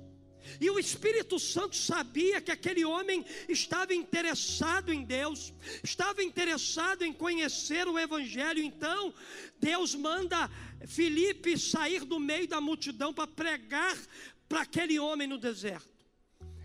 E 0.59 0.69
o 0.69 0.79
Espírito 0.79 1.39
Santo 1.39 1.75
sabia 1.75 2.41
que 2.41 2.51
aquele 2.51 2.85
homem 2.85 3.25
estava 3.47 3.93
interessado 3.93 4.93
em 4.93 5.03
Deus, 5.03 5.53
estava 5.83 6.23
interessado 6.23 7.03
em 7.03 7.13
conhecer 7.13 7.87
o 7.87 7.97
Evangelho. 7.97 8.61
Então, 8.61 9.13
Deus 9.59 9.95
manda 9.95 10.49
Felipe 10.87 11.57
sair 11.57 12.05
do 12.05 12.19
meio 12.19 12.47
da 12.47 12.61
multidão 12.61 13.13
para 13.13 13.27
pregar 13.27 13.97
para 14.47 14.61
aquele 14.61 14.99
homem 14.99 15.27
no 15.27 15.37
deserto. 15.37 15.90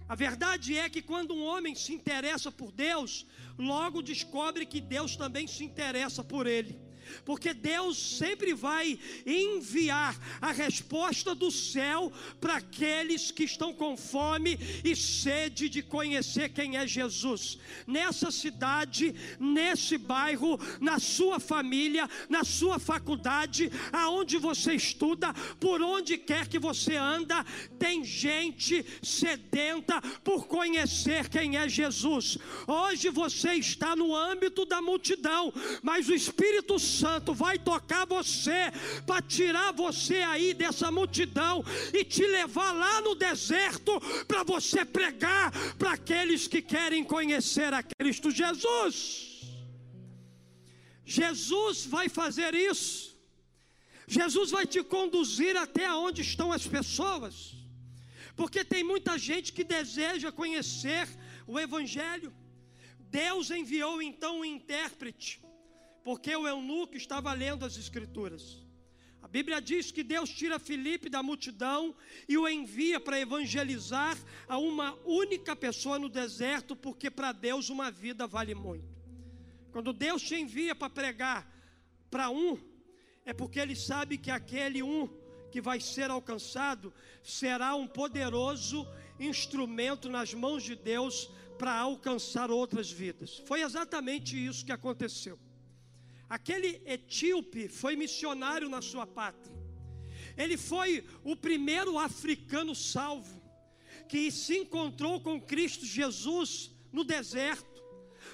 A 0.08 0.14
verdade 0.14 0.78
é 0.78 0.88
que 0.88 1.02
quando 1.02 1.34
um 1.34 1.44
homem 1.44 1.74
se 1.74 1.92
interessa 1.92 2.50
por 2.52 2.70
Deus, 2.70 3.26
logo 3.58 4.02
descobre 4.02 4.64
que 4.64 4.80
Deus 4.80 5.16
também 5.16 5.46
se 5.46 5.64
interessa 5.64 6.22
por 6.22 6.46
ele 6.46 6.85
porque 7.24 7.54
Deus 7.54 7.96
sempre 8.18 8.54
vai 8.54 8.98
enviar 9.24 10.16
a 10.40 10.52
resposta 10.52 11.34
do 11.34 11.50
céu 11.50 12.12
para 12.40 12.56
aqueles 12.56 13.30
que 13.30 13.44
estão 13.44 13.72
com 13.72 13.96
fome 13.96 14.58
e 14.84 14.94
sede 14.94 15.68
de 15.68 15.82
conhecer 15.82 16.50
quem 16.50 16.76
é 16.76 16.86
Jesus. 16.86 17.58
Nessa 17.86 18.30
cidade, 18.30 19.14
nesse 19.38 19.96
bairro, 19.96 20.58
na 20.80 20.98
sua 20.98 21.38
família, 21.38 22.08
na 22.28 22.44
sua 22.44 22.78
faculdade, 22.78 23.70
aonde 23.92 24.36
você 24.36 24.74
estuda, 24.74 25.32
por 25.60 25.80
onde 25.82 26.18
quer 26.18 26.48
que 26.48 26.58
você 26.58 26.96
anda, 26.96 27.44
tem 27.78 28.04
gente 28.04 28.84
sedenta 29.02 30.00
por 30.22 30.46
conhecer 30.46 31.28
quem 31.28 31.56
é 31.56 31.68
Jesus. 31.68 32.38
Hoje 32.66 33.08
você 33.10 33.54
está 33.54 33.94
no 33.94 34.14
âmbito 34.14 34.64
da 34.64 34.82
multidão, 34.82 35.52
mas 35.82 36.08
o 36.08 36.14
Espírito 36.14 36.78
Santo 36.78 36.95
vai 37.34 37.58
tocar 37.58 38.06
você 38.06 38.72
para 39.06 39.22
tirar 39.22 39.72
você 39.72 40.16
aí 40.16 40.54
dessa 40.54 40.90
multidão 40.90 41.64
e 41.92 42.04
te 42.04 42.26
levar 42.26 42.72
lá 42.72 43.00
no 43.00 43.14
deserto 43.14 44.00
para 44.26 44.42
você 44.42 44.84
pregar 44.84 45.52
para 45.76 45.92
aqueles 45.92 46.46
que 46.46 46.62
querem 46.62 47.04
conhecer 47.04 47.72
a 47.72 47.82
Cristo 47.82 48.30
Jesus. 48.30 49.36
Jesus 51.04 51.86
vai 51.86 52.08
fazer 52.08 52.54
isso. 52.54 53.16
Jesus 54.06 54.50
vai 54.50 54.66
te 54.66 54.82
conduzir 54.82 55.56
até 55.56 55.92
onde 55.92 56.22
estão 56.22 56.52
as 56.52 56.66
pessoas. 56.66 57.54
Porque 58.34 58.64
tem 58.64 58.84
muita 58.84 59.16
gente 59.16 59.52
que 59.52 59.64
deseja 59.64 60.30
conhecer 60.30 61.08
o 61.46 61.58
Evangelho. 61.58 62.32
Deus 62.98 63.50
enviou 63.50 64.02
então 64.02 64.40
um 64.40 64.44
intérprete 64.44 65.40
porque 66.06 66.36
o 66.36 66.46
eunuco 66.46 66.96
estava 66.96 67.32
lendo 67.32 67.64
as 67.64 67.76
Escrituras. 67.76 68.64
A 69.20 69.26
Bíblia 69.26 69.60
diz 69.60 69.90
que 69.90 70.04
Deus 70.04 70.30
tira 70.30 70.56
Filipe 70.56 71.08
da 71.08 71.20
multidão 71.20 71.96
e 72.28 72.38
o 72.38 72.48
envia 72.48 73.00
para 73.00 73.18
evangelizar 73.18 74.16
a 74.46 74.56
uma 74.56 74.94
única 75.04 75.56
pessoa 75.56 75.98
no 75.98 76.08
deserto, 76.08 76.76
porque 76.76 77.10
para 77.10 77.32
Deus 77.32 77.70
uma 77.70 77.90
vida 77.90 78.24
vale 78.24 78.54
muito. 78.54 78.86
Quando 79.72 79.92
Deus 79.92 80.22
te 80.22 80.36
envia 80.36 80.76
para 80.76 80.88
pregar 80.88 81.44
para 82.08 82.30
um, 82.30 82.56
é 83.24 83.32
porque 83.32 83.58
Ele 83.58 83.74
sabe 83.74 84.16
que 84.16 84.30
aquele 84.30 84.84
um 84.84 85.08
que 85.50 85.60
vai 85.60 85.80
ser 85.80 86.08
alcançado 86.08 86.94
será 87.20 87.74
um 87.74 87.88
poderoso 87.88 88.86
instrumento 89.18 90.08
nas 90.08 90.32
mãos 90.32 90.62
de 90.62 90.76
Deus 90.76 91.28
para 91.58 91.76
alcançar 91.76 92.48
outras 92.48 92.88
vidas. 92.88 93.42
Foi 93.44 93.60
exatamente 93.62 94.36
isso 94.36 94.64
que 94.64 94.70
aconteceu. 94.70 95.36
Aquele 96.28 96.82
etíope 96.84 97.68
foi 97.68 97.94
missionário 97.96 98.68
na 98.68 98.82
sua 98.82 99.06
pátria. 99.06 99.54
Ele 100.36 100.56
foi 100.56 101.04
o 101.24 101.36
primeiro 101.36 101.98
africano 101.98 102.74
salvo 102.74 103.42
que 104.08 104.30
se 104.30 104.58
encontrou 104.58 105.20
com 105.20 105.40
Cristo 105.40 105.84
Jesus 105.84 106.70
no 106.92 107.04
deserto, 107.04 107.82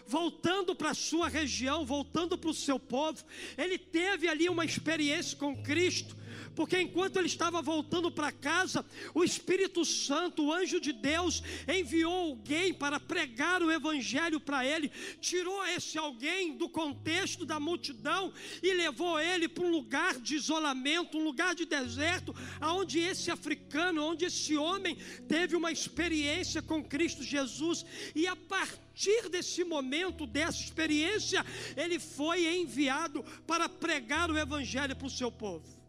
voltando 0.07 0.75
para 0.75 0.91
a 0.91 0.95
sua 0.95 1.29
região, 1.29 1.85
voltando 1.85 2.37
para 2.37 2.51
o 2.51 2.55
seu 2.55 2.79
povo. 2.79 3.25
Ele 3.57 3.79
teve 3.79 4.29
ali 4.29 4.49
uma 4.49 4.65
experiência 4.65 5.37
com 5.37 5.63
Cristo 5.63 6.17
porque 6.55 6.81
enquanto 6.81 7.17
ele 7.17 7.27
estava 7.27 7.63
voltando 7.63 8.11
para 8.11 8.31
casa, 8.31 8.85
o 9.15 9.25
Espírito 9.25 9.85
Santo, 9.85 10.45
o 10.45 10.53
anjo 10.53 10.81
de 10.81 10.93
Deus, 10.93 11.43
enviou 11.69 12.31
alguém 12.31 12.73
para 12.73 13.01
pregar 13.01 13.63
o 13.63 13.71
evangelho 13.71 14.39
para 14.41 14.65
ele, 14.65 14.91
tirou 15.21 15.65
esse 15.67 15.99
alguém 15.99 16.57
do 16.57 16.69
contexto 16.69 17.45
da 17.45 17.59
multidão 17.59 18.33
e 18.63 18.73
levou 18.73 19.19
ele 19.19 19.49
para 19.49 19.65
um 19.65 19.71
lugar 19.71 20.19
de 20.21 20.37
isolamento, 20.37 21.19
um 21.19 21.25
lugar 21.25 21.55
de 21.55 21.65
deserto, 21.65 22.35
aonde 22.61 22.99
esse 22.99 23.31
africano, 23.31 24.05
onde 24.05 24.25
esse 24.25 24.57
homem 24.57 24.97
teve 25.29 25.57
uma 25.57 25.73
experiência 25.73 26.63
com 26.63 26.83
Cristo 26.83 27.23
Jesus 27.23 27.85
e 28.15 28.27
a 28.27 28.37
partir 28.37 29.29
desse 29.29 29.65
momento, 29.65 30.27
dessa 30.27 30.61
experiência, 30.61 31.45
ele 31.77 31.99
foi 31.99 32.47
enviado 32.61 33.23
para 33.47 33.69
pregar 33.69 34.31
o 34.31 34.39
Evangelho 34.39 34.95
para 34.95 35.07
o 35.07 35.11
seu 35.11 35.31
povo. 35.31 35.82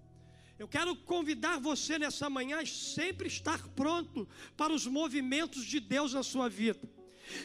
Eu 0.63 0.67
quero 0.69 0.95
convidar 0.95 1.59
você 1.59 1.99
nessa 1.99 2.29
manhã 2.29 2.61
a 2.61 2.65
sempre 2.65 3.27
estar 3.27 3.67
pronto 3.75 4.25
para 4.55 4.71
os 4.71 4.87
movimentos 4.87 5.65
de 5.65 5.77
Deus 5.77 6.13
na 6.13 6.23
sua 6.23 6.47
vida. 6.47 6.79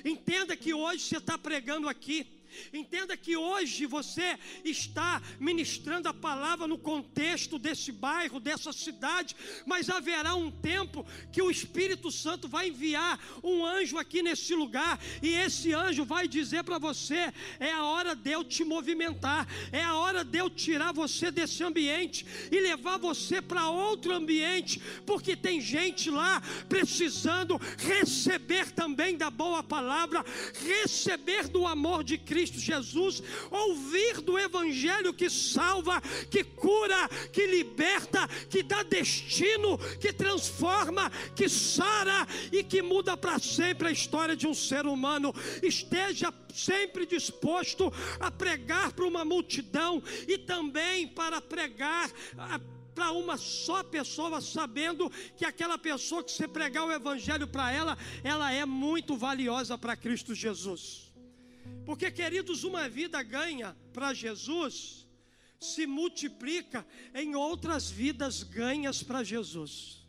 Entenda 0.04 0.56
que 0.56 0.72
hoje 0.72 1.02
você 1.02 1.16
está 1.16 1.36
pregando 1.36 1.88
aqui 1.88 2.37
Entenda 2.72 3.16
que 3.16 3.36
hoje 3.36 3.86
você 3.86 4.38
está 4.64 5.20
ministrando 5.38 6.08
a 6.08 6.14
palavra 6.14 6.66
no 6.66 6.78
contexto 6.78 7.58
desse 7.58 7.92
bairro, 7.92 8.40
dessa 8.40 8.72
cidade, 8.72 9.36
mas 9.66 9.88
haverá 9.88 10.34
um 10.34 10.50
tempo 10.50 11.06
que 11.32 11.42
o 11.42 11.50
Espírito 11.50 12.10
Santo 12.10 12.48
vai 12.48 12.68
enviar 12.68 13.18
um 13.42 13.64
anjo 13.64 13.98
aqui 13.98 14.22
nesse 14.22 14.54
lugar, 14.54 15.00
e 15.22 15.34
esse 15.34 15.72
anjo 15.72 16.04
vai 16.04 16.26
dizer 16.26 16.64
para 16.64 16.78
você: 16.78 17.32
é 17.60 17.72
a 17.72 17.84
hora 17.84 18.14
de 18.14 18.30
eu 18.30 18.44
te 18.44 18.64
movimentar, 18.64 19.46
é 19.72 19.82
a 19.82 19.94
hora 19.94 20.24
de 20.24 20.38
eu 20.38 20.50
tirar 20.50 20.92
você 20.92 21.30
desse 21.30 21.62
ambiente 21.62 22.26
e 22.50 22.60
levar 22.60 22.98
você 22.98 23.40
para 23.40 23.68
outro 23.68 24.12
ambiente, 24.14 24.80
porque 25.06 25.36
tem 25.36 25.60
gente 25.60 26.10
lá 26.10 26.42
precisando 26.68 27.60
receber 27.78 28.70
também 28.72 29.16
da 29.16 29.30
boa 29.30 29.62
palavra, 29.62 30.24
receber 30.64 31.48
do 31.48 31.66
amor 31.66 32.02
de 32.02 32.18
Cristo 32.18 32.37
Cristo 32.38 32.60
Jesus, 32.60 33.20
ouvir 33.50 34.20
do 34.20 34.38
Evangelho 34.38 35.12
que 35.12 35.28
salva, 35.28 36.00
que 36.30 36.44
cura, 36.44 37.08
que 37.32 37.44
liberta, 37.48 38.28
que 38.48 38.62
dá 38.62 38.84
destino, 38.84 39.76
que 40.00 40.12
transforma, 40.12 41.10
que 41.34 41.48
sara 41.48 42.28
e 42.52 42.62
que 42.62 42.80
muda 42.80 43.16
para 43.16 43.40
sempre 43.40 43.88
a 43.88 43.90
história 43.90 44.36
de 44.36 44.46
um 44.46 44.54
ser 44.54 44.86
humano. 44.86 45.34
Esteja 45.64 46.32
sempre 46.54 47.06
disposto 47.06 47.92
a 48.20 48.30
pregar 48.30 48.92
para 48.92 49.04
uma 49.04 49.24
multidão 49.24 50.00
e 50.28 50.38
também 50.38 51.08
para 51.08 51.40
pregar 51.40 52.08
para 52.94 53.10
uma 53.10 53.36
só 53.36 53.82
pessoa, 53.82 54.40
sabendo 54.40 55.10
que 55.36 55.44
aquela 55.44 55.76
pessoa 55.76 56.22
que 56.22 56.30
você 56.30 56.46
pregar 56.46 56.84
o 56.84 56.92
Evangelho 56.92 57.48
para 57.48 57.72
ela, 57.72 57.98
ela 58.22 58.52
é 58.52 58.64
muito 58.64 59.16
valiosa 59.16 59.76
para 59.76 59.96
Cristo 59.96 60.36
Jesus. 60.36 61.07
Porque, 61.84 62.10
queridos, 62.10 62.64
uma 62.64 62.88
vida 62.88 63.22
ganha 63.22 63.76
para 63.92 64.12
Jesus 64.12 65.06
se 65.60 65.86
multiplica 65.86 66.86
em 67.14 67.34
outras 67.34 67.90
vidas 67.90 68.42
ganhas 68.42 69.02
para 69.02 69.24
Jesus. 69.24 70.06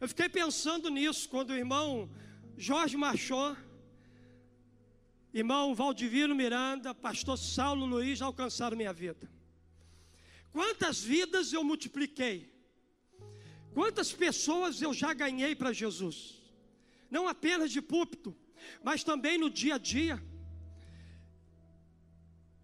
Eu 0.00 0.08
fiquei 0.08 0.28
pensando 0.28 0.90
nisso 0.90 1.28
quando 1.28 1.50
o 1.50 1.56
irmão 1.56 2.10
Jorge 2.56 2.96
Marchon, 2.96 3.56
irmão 5.32 5.74
Valdivino 5.74 6.34
Miranda, 6.34 6.94
pastor 6.94 7.38
Saulo 7.38 7.86
Luiz 7.86 8.20
alcançaram 8.20 8.76
minha 8.76 8.92
vida. 8.92 9.30
Quantas 10.52 11.02
vidas 11.02 11.52
eu 11.52 11.62
multipliquei? 11.62 12.52
Quantas 13.72 14.12
pessoas 14.12 14.82
eu 14.82 14.92
já 14.92 15.12
ganhei 15.12 15.54
para 15.54 15.72
Jesus? 15.72 16.42
Não 17.10 17.28
apenas 17.28 17.70
de 17.70 17.80
púlpito, 17.80 18.36
mas 18.82 19.04
também 19.04 19.38
no 19.38 19.48
dia 19.48 19.76
a 19.76 19.78
dia. 19.78 20.22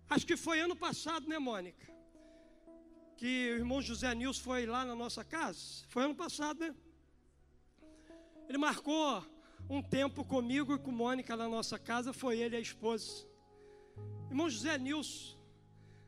Acho 0.09 0.27
que 0.27 0.37
foi 0.37 0.61
ano 0.61 0.77
passado, 0.77 1.29
né, 1.29 1.39
Mônica? 1.39 1.87
Que 3.17 3.53
o 3.53 3.57
irmão 3.57 3.81
José 3.81 4.15
Nilson 4.15 4.43
foi 4.43 4.67
lá 4.67 4.85
na 4.85 4.95
nossa 4.95 5.25
casa. 5.25 5.85
Foi 5.89 6.05
ano 6.05 6.15
passado, 6.15 6.61
né? 6.61 6.75
Ele 8.49 8.59
marcou 8.59 9.25
um 9.69 9.83
tempo 9.83 10.25
comigo 10.25 10.75
e 10.75 10.79
com 10.79 10.91
Mônica 10.91 11.37
na 11.37 11.49
nossa 11.49 11.79
casa. 11.79 12.13
Foi 12.13 12.39
ele 12.39 12.57
e 12.57 12.59
a 12.59 12.61
esposa. 12.61 13.27
Irmão 14.29 14.51
José 14.51 14.77
Nilson, 14.77 15.39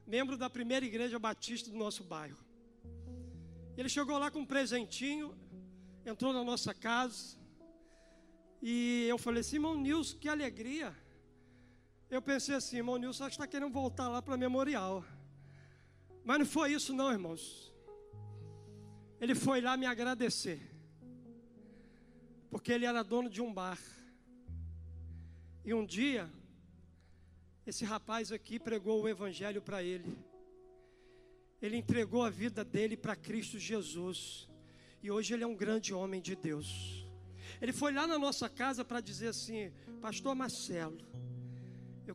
membro 0.06 0.36
da 0.36 0.50
primeira 0.50 0.84
igreja 0.84 1.18
batista 1.18 1.70
do 1.70 1.76
nosso 1.76 2.04
bairro. 2.04 2.44
Ele 3.76 3.88
chegou 3.88 4.18
lá 4.18 4.30
com 4.30 4.40
um 4.40 4.46
presentinho, 4.46 5.36
entrou 6.04 6.32
na 6.32 6.42
nossa 6.42 6.72
casa, 6.72 7.36
e 8.62 9.06
eu 9.08 9.18
falei 9.18 9.40
assim, 9.40 9.56
irmão 9.56 9.74
Nilson, 9.74 10.18
que 10.18 10.28
alegria. 10.28 10.94
Eu 12.08 12.22
pensei 12.22 12.54
assim, 12.54 12.76
irmão 12.76 12.96
Nilson, 12.96 13.24
acho 13.24 13.36
que 13.36 13.42
está 13.42 13.46
querendo 13.50 13.72
voltar 13.72 14.08
lá 14.08 14.22
para 14.22 14.36
memorial. 14.36 15.04
Mas 16.24 16.38
não 16.38 16.46
foi 16.46 16.72
isso 16.72 16.92
não, 16.92 17.10
irmãos. 17.10 17.74
Ele 19.20 19.34
foi 19.34 19.60
lá 19.60 19.76
me 19.76 19.86
agradecer. 19.86 20.60
Porque 22.48 22.70
ele 22.70 22.86
era 22.86 23.02
dono 23.02 23.28
de 23.28 23.42
um 23.42 23.52
bar. 23.52 23.78
E 25.64 25.74
um 25.74 25.84
dia, 25.84 26.30
esse 27.66 27.84
rapaz 27.84 28.30
aqui 28.30 28.58
pregou 28.58 29.02
o 29.02 29.08
evangelho 29.08 29.60
para 29.60 29.82
ele. 29.82 30.16
Ele 31.60 31.76
entregou 31.76 32.22
a 32.22 32.30
vida 32.30 32.64
dele 32.64 32.96
para 32.96 33.16
Cristo 33.16 33.58
Jesus. 33.58 34.48
E 35.02 35.10
hoje 35.10 35.34
ele 35.34 35.42
é 35.42 35.46
um 35.46 35.56
grande 35.56 35.92
homem 35.92 36.20
de 36.20 36.36
Deus. 36.36 37.04
Ele 37.60 37.72
foi 37.72 37.92
lá 37.92 38.06
na 38.06 38.18
nossa 38.18 38.48
casa 38.48 38.84
para 38.84 39.00
dizer 39.00 39.28
assim: 39.28 39.72
Pastor 40.00 40.34
Marcelo, 40.34 40.98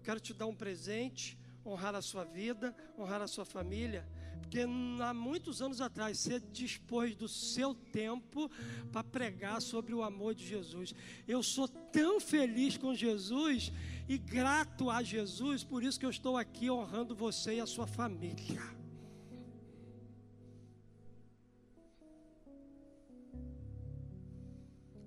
eu 0.02 0.04
quero 0.04 0.20
te 0.20 0.34
dar 0.34 0.48
um 0.48 0.56
presente, 0.56 1.38
honrar 1.64 1.94
a 1.94 2.02
sua 2.02 2.24
vida, 2.24 2.76
honrar 2.98 3.22
a 3.22 3.28
sua 3.28 3.46
família. 3.46 4.04
Porque 4.42 4.62
há 5.00 5.14
muitos 5.14 5.62
anos 5.62 5.80
atrás 5.80 6.18
você 6.18 6.40
dispôs 6.40 7.16
do 7.16 7.28
seu 7.28 7.76
tempo 7.76 8.50
para 8.92 9.04
pregar 9.04 9.62
sobre 9.62 9.94
o 9.94 10.02
amor 10.02 10.34
de 10.34 10.44
Jesus. 10.44 10.96
Eu 11.28 11.44
sou 11.44 11.68
tão 11.68 12.20
feliz 12.20 12.78
com 12.78 12.96
Jesus 12.96 13.72
e 14.10 14.18
grato 14.18 14.90
a 14.90 15.04
Jesus, 15.04 15.64
por 15.64 15.84
isso 15.84 16.00
que 16.00 16.06
eu 16.06 16.10
estou 16.10 16.36
aqui 16.36 16.68
honrando 16.72 17.16
você 17.16 17.58
e 17.58 17.60
a 17.60 17.68
sua 17.68 17.86
família. 17.86 18.60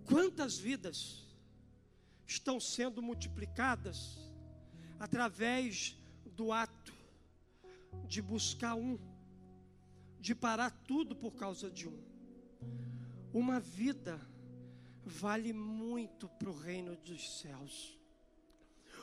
Quantas 0.05 0.57
vidas 0.57 1.27
estão 2.25 2.61
sendo 2.61 3.03
multiplicadas 3.03 4.24
através 5.05 5.95
do 6.35 6.51
ato 6.51 6.95
de 8.09 8.23
buscar 8.23 8.75
um, 8.75 8.99
de 10.19 10.35
parar 10.35 10.71
tudo 10.71 11.15
por 11.15 11.33
causa 11.33 11.71
de 11.71 11.87
um. 11.87 12.03
Uma 13.31 13.61
vida 13.61 14.19
vale 15.05 15.53
muito 15.53 16.27
para 16.27 16.49
o 16.49 16.59
reino 16.59 16.97
dos 16.97 17.39
céus. 17.39 17.99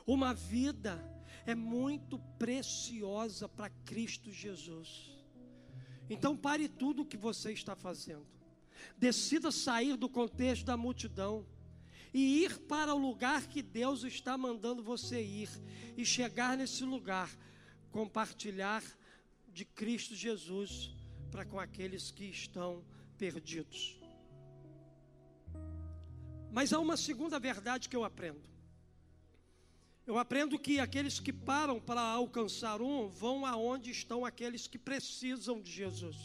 Uma 0.07 0.33
vida 0.33 0.99
é 1.45 1.53
muito 1.53 2.17
preciosa 2.39 3.47
para 3.47 3.69
Cristo 3.69 4.31
Jesus. 4.31 5.11
Então 6.09 6.35
pare 6.35 6.67
tudo 6.67 7.03
o 7.03 7.05
que 7.05 7.15
você 7.15 7.53
está 7.53 7.75
fazendo. 7.75 8.25
Decida 8.97 9.51
sair 9.51 9.95
do 9.95 10.09
contexto 10.09 10.65
da 10.65 10.75
multidão 10.75 11.45
e 12.13 12.43
ir 12.43 12.59
para 12.59 12.93
o 12.93 12.97
lugar 12.97 13.47
que 13.47 13.61
Deus 13.61 14.03
está 14.03 14.37
mandando 14.37 14.83
você 14.83 15.21
ir 15.21 15.49
e 15.97 16.05
chegar 16.05 16.57
nesse 16.57 16.83
lugar, 16.83 17.29
compartilhar 17.91 18.83
de 19.47 19.65
Cristo 19.65 20.15
Jesus 20.15 20.93
para 21.31 21.45
com 21.45 21.59
aqueles 21.59 22.11
que 22.11 22.25
estão 22.25 22.83
perdidos. 23.17 23.99
Mas 26.51 26.73
há 26.73 26.79
uma 26.79 26.97
segunda 26.97 27.39
verdade 27.39 27.87
que 27.87 27.95
eu 27.95 28.03
aprendo. 28.03 28.41
Eu 30.05 30.17
aprendo 30.17 30.59
que 30.59 30.79
aqueles 30.79 31.19
que 31.19 31.31
param 31.31 31.79
para 31.79 32.01
alcançar 32.01 32.81
um 32.81 33.07
vão 33.07 33.45
aonde 33.45 33.91
estão 33.91 34.25
aqueles 34.25 34.67
que 34.67 34.77
precisam 34.77 35.61
de 35.61 35.71
Jesus. 35.71 36.17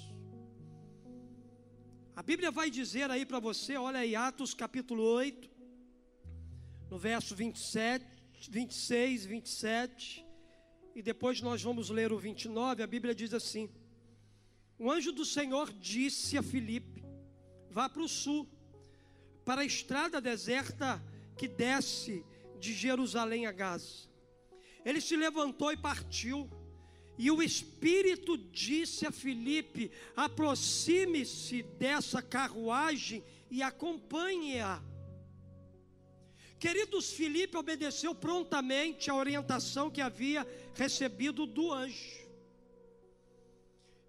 A 2.17 2.23
Bíblia 2.23 2.51
vai 2.51 2.71
dizer 2.71 3.11
aí 3.11 3.25
para 3.25 3.39
você, 3.39 3.77
olha 3.77 4.01
aí, 4.01 4.17
Atos 4.17 4.55
capítulo 4.55 5.03
8, 5.03 5.56
no 6.91 6.99
verso 6.99 7.35
27, 7.35 8.05
26, 8.49 9.27
27, 9.27 10.27
e 10.95 11.03
depois 11.03 11.41
nós 11.41 11.63
vamos 11.63 11.91
ler 11.91 12.13
o 12.13 12.19
29, 12.19 12.83
a 12.83 12.87
Bíblia 12.87 13.15
diz 13.15 13.35
assim: 13.35 13.69
O 14.79 14.91
anjo 14.91 15.13
do 15.13 15.25
Senhor 15.25 15.73
disse 15.73 16.39
a 16.39 16.43
Filipe: 16.43 17.05
Vá 17.71 17.89
para 17.89 18.03
o 18.03 18.09
sul, 18.09 18.49
para 19.45 19.63
a 19.63 19.65
estrada 19.65 20.21
deserta 20.21 21.03
que 21.37 21.47
desce 21.47 22.25
de 22.59 22.73
Jerusalém 22.73 23.47
a 23.47 23.53
Gaza. 23.53 24.09
Ele 24.85 25.01
se 25.01 25.17
levantou 25.17 25.73
e 25.73 25.77
partiu. 25.77 26.49
E 27.19 27.31
o 27.31 27.43
Espírito 27.43 28.37
disse 28.37 29.07
a 29.07 29.11
Filipe: 29.11 29.91
aproxime-se 30.15 31.63
dessa 31.63 32.23
carruagem 32.23 33.25
e 33.51 33.63
acompanhe-a. 33.63 34.83
Queridos, 36.59 37.13
Filipe 37.13 37.57
obedeceu 37.57 38.15
prontamente 38.15 39.11
a 39.11 39.15
orientação 39.15 39.91
que 39.91 40.01
havia 40.01 40.47
recebido 40.75 41.45
do 41.47 41.73
anjo. 41.73 42.27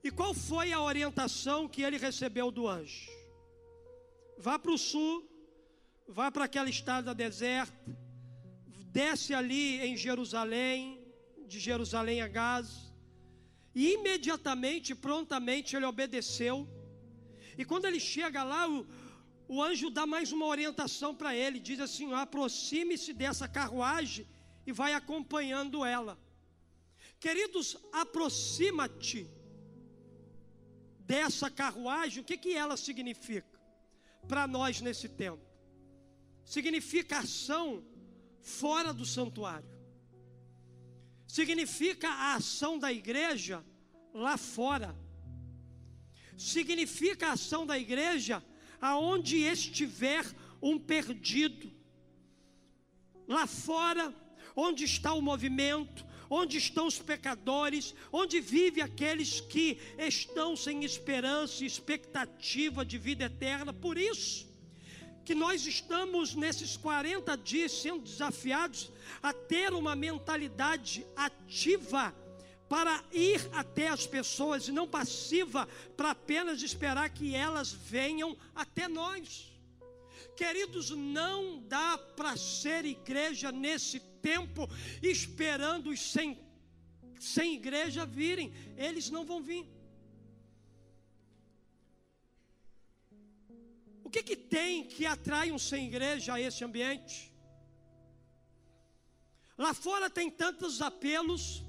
E 0.04 0.10
qual 0.10 0.34
foi 0.34 0.72
a 0.72 0.82
orientação 0.82 1.68
que 1.68 1.82
ele 1.82 1.98
recebeu 1.98 2.50
do 2.50 2.68
anjo? 2.68 3.12
Vá 4.38 4.58
para 4.58 4.72
o 4.72 4.78
sul, 4.78 5.28
vá 6.08 6.32
para 6.32 6.46
aquela 6.46 6.70
estrada 6.70 7.14
deserta, 7.14 7.98
desce 8.92 9.34
ali 9.34 9.82
em 9.82 9.98
Jerusalém, 9.98 11.02
de 11.46 11.60
Jerusalém 11.60 12.22
a 12.22 12.28
Gaza, 12.28 12.88
e 13.76 13.94
imediatamente, 13.94 14.96
prontamente 14.96 15.76
ele 15.76 15.86
obedeceu. 15.86 16.68
E 17.58 17.66
quando 17.66 17.86
ele 17.86 18.00
chega 18.00 18.44
lá, 18.44 18.68
o, 18.70 18.88
o 19.48 19.64
anjo 19.64 19.90
dá 19.90 20.06
mais 20.06 20.32
uma 20.32 20.46
orientação 20.46 21.16
para 21.16 21.36
ele, 21.36 21.60
diz 21.60 21.80
assim: 21.80 22.12
aproxime-se 22.14 23.14
dessa 23.14 23.48
carruagem 23.48 24.28
e 24.66 24.72
vai 24.72 24.94
acompanhando 24.94 25.86
ela. 25.86 26.20
Queridos, 27.20 27.78
aproxima-te 27.92 29.28
dessa 31.00 31.50
carruagem, 31.50 32.22
o 32.22 32.26
que, 32.26 32.38
que 32.38 32.54
ela 32.54 32.76
significa 32.76 33.58
para 34.28 34.46
nós 34.46 34.82
nesse 34.82 35.08
tempo? 35.08 35.42
Significa 36.44 37.20
ação 37.20 37.84
fora 38.42 38.94
do 38.94 39.06
santuário, 39.06 39.70
significa 41.26 42.10
a 42.10 42.36
ação 42.36 42.78
da 42.78 42.92
igreja 42.92 43.66
lá 44.14 44.38
fora, 44.38 44.94
significa 46.38 47.30
a 47.30 47.32
ação 47.34 47.66
da 47.66 47.80
igreja 47.80 48.44
aonde 48.82 49.38
estiver 49.38 50.26
um 50.62 50.78
perdido, 50.78 51.72
lá 53.28 53.46
fora, 53.46 54.14
onde 54.56 54.86
está 54.86 55.14
o 55.14 55.22
movimento, 55.22 56.06
onde 56.30 56.58
estão 56.58 56.88
os 56.88 57.00
pecadores, 57.00 57.96
onde 58.12 58.40
vive 58.40 58.82
aqueles 58.82 59.40
que 59.40 59.80
estão 59.98 60.56
sem 60.56 60.84
esperança 60.84 61.64
e 61.64 61.68
expectativa 61.68 62.86
de 62.86 62.98
vida 62.98 63.26
eterna. 63.26 63.72
Por 63.72 63.98
isso 63.98 64.48
que 65.24 65.36
nós 65.36 65.66
estamos 65.66 66.36
nesses 66.36 66.78
40 66.78 67.36
dias 67.38 67.72
sendo 67.72 68.04
desafiados 68.04 68.92
a 69.22 69.34
ter 69.34 69.74
uma 69.74 69.96
mentalidade 69.96 71.06
ativa 71.16 72.16
para 72.70 73.04
ir 73.12 73.40
até 73.54 73.88
as 73.88 74.06
pessoas 74.06 74.68
e 74.68 74.72
não 74.72 74.88
passiva 74.88 75.68
para 75.96 76.12
apenas 76.12 76.62
esperar 76.62 77.10
que 77.10 77.34
elas 77.36 77.72
venham 77.72 78.38
até 78.54 78.88
nós. 78.88 79.52
Queridos, 80.36 80.92
não 80.92 81.60
dá 81.62 81.98
para 81.98 82.36
ser 82.38 82.86
igreja 82.86 83.52
nesse 83.52 84.00
tempo 84.22 84.70
esperando 85.02 85.90
os 85.90 86.00
sem, 86.00 86.38
sem 87.20 87.56
igreja 87.56 88.06
virem, 88.06 88.54
eles 88.76 89.10
não 89.10 89.26
vão 89.26 89.42
vir. 89.42 89.66
O 94.04 94.10
que, 94.10 94.24
que 94.24 94.36
tem 94.36 94.86
que 94.86 95.06
atrai 95.06 95.52
um 95.52 95.60
sem 95.60 95.88
igreja 95.88 96.34
a 96.34 96.42
esse 96.42 96.64
ambiente? 96.64 97.34
Lá 99.58 99.74
fora 99.74 100.10
tem 100.10 100.30
tantos 100.30 100.82
apelos, 100.82 101.64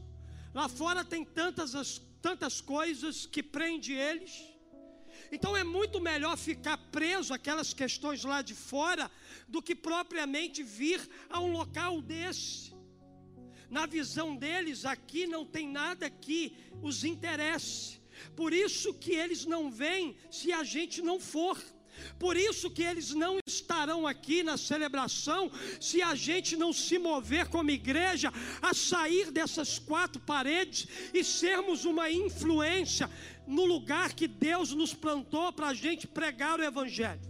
Lá 0.54 0.68
fora 0.68 1.04
tem 1.04 1.24
tantas, 1.24 2.00
tantas 2.20 2.60
coisas 2.60 3.26
que 3.26 3.42
prende 3.42 3.92
eles. 3.92 4.44
Então 5.30 5.56
é 5.56 5.64
muito 5.64 6.00
melhor 6.00 6.36
ficar 6.36 6.78
preso 6.90 7.34
àquelas 7.34 7.74
questões 7.74 8.24
lá 8.24 8.40
de 8.40 8.54
fora 8.54 9.10
do 9.46 9.60
que 9.60 9.74
propriamente 9.74 10.62
vir 10.62 11.08
a 11.28 11.40
um 11.40 11.52
local 11.52 12.00
desse. 12.00 12.74
Na 13.68 13.84
visão 13.84 14.34
deles, 14.34 14.84
aqui 14.84 15.26
não 15.26 15.44
tem 15.44 15.68
nada 15.68 16.08
que 16.08 16.56
os 16.82 17.04
interesse. 17.04 18.00
Por 18.34 18.52
isso 18.52 18.94
que 18.94 19.12
eles 19.12 19.44
não 19.44 19.70
vêm 19.70 20.16
se 20.30 20.52
a 20.52 20.64
gente 20.64 21.02
não 21.02 21.20
for. 21.20 21.62
Por 22.18 22.36
isso 22.36 22.70
que 22.70 22.82
eles 22.82 23.14
não 23.14 23.38
estarão 23.46 24.06
aqui 24.06 24.42
na 24.42 24.56
celebração 24.56 25.50
se 25.80 26.02
a 26.02 26.14
gente 26.14 26.56
não 26.56 26.72
se 26.72 26.98
mover 26.98 27.48
como 27.48 27.70
igreja 27.70 28.32
a 28.60 28.74
sair 28.74 29.30
dessas 29.30 29.78
quatro 29.78 30.20
paredes 30.20 30.86
e 31.14 31.22
sermos 31.24 31.84
uma 31.84 32.10
influência 32.10 33.10
no 33.46 33.64
lugar 33.64 34.12
que 34.14 34.28
Deus 34.28 34.72
nos 34.72 34.92
plantou 34.92 35.52
para 35.52 35.68
a 35.68 35.74
gente 35.74 36.06
pregar 36.06 36.60
o 36.60 36.64
Evangelho. 36.64 37.20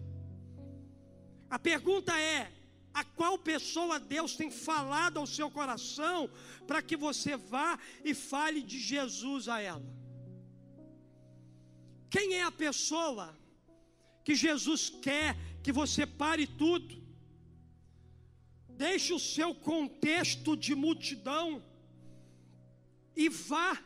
A 1.50 1.58
pergunta 1.58 2.18
é: 2.18 2.50
a 2.92 3.04
qual 3.04 3.38
pessoa 3.38 4.00
Deus 4.00 4.34
tem 4.34 4.50
falado 4.50 5.18
ao 5.18 5.26
seu 5.26 5.50
coração 5.50 6.28
para 6.66 6.82
que 6.82 6.96
você 6.96 7.36
vá 7.36 7.78
e 8.04 8.12
fale 8.12 8.62
de 8.62 8.78
Jesus 8.78 9.48
a 9.48 9.60
ela? 9.60 9.98
Quem 12.10 12.34
é 12.34 12.42
a 12.42 12.50
pessoa 12.50 13.37
que 14.28 14.34
Jesus 14.34 14.90
quer 14.90 15.34
que 15.62 15.72
você 15.72 16.04
pare 16.06 16.46
tudo? 16.46 16.94
Deixe 18.68 19.10
o 19.14 19.18
seu 19.18 19.54
contexto 19.54 20.54
de 20.54 20.74
multidão 20.74 21.62
e 23.16 23.30
vá 23.30 23.82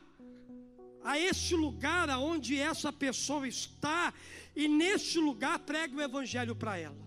a 1.05 1.17
esse 1.17 1.55
lugar 1.55 2.11
aonde 2.11 2.59
essa 2.59 2.93
pessoa 2.93 3.47
está 3.47 4.13
e 4.57 4.67
nesse 4.67 5.17
lugar 5.17 5.61
pregue 5.61 5.95
o 5.95 6.03
evangelho 6.03 6.57
para 6.57 6.77
ela. 6.77 7.03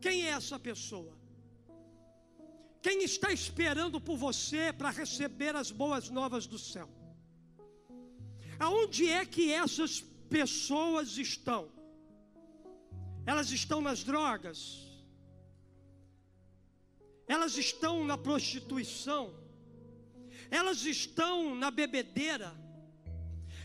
Quem 0.00 0.24
é 0.24 0.30
essa 0.30 0.58
pessoa? 0.58 1.12
Quem 2.80 3.02
está 3.04 3.30
esperando 3.30 4.00
por 4.00 4.16
você 4.16 4.72
para 4.72 4.88
receber 4.88 5.54
as 5.54 5.70
boas 5.70 6.08
novas 6.08 6.46
do 6.46 6.58
céu? 6.58 6.88
Aonde 8.58 9.10
é 9.10 9.26
que 9.26 9.52
essas 9.52 10.00
pessoas 10.30 11.18
estão? 11.18 11.79
Elas 13.30 13.52
estão 13.52 13.80
nas 13.80 14.02
drogas? 14.02 14.88
Elas 17.28 17.56
estão 17.56 18.04
na 18.04 18.18
prostituição? 18.18 19.32
Elas 20.50 20.84
estão 20.84 21.54
na 21.54 21.70
bebedeira? 21.70 22.52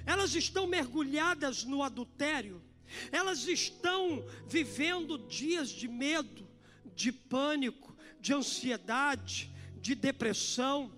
Elas 0.06 0.36
estão 0.36 0.68
mergulhadas 0.68 1.64
no 1.64 1.82
adultério? 1.82 2.62
Elas 3.12 3.48
estão 3.48 4.24
vivendo 4.48 5.18
dias 5.28 5.70
de 5.70 5.88
medo, 5.88 6.48
de 6.94 7.12
pânico, 7.12 7.98
de 8.22 8.36
ansiedade, 8.36 9.52
de 9.82 9.96
depressão. 9.96 10.94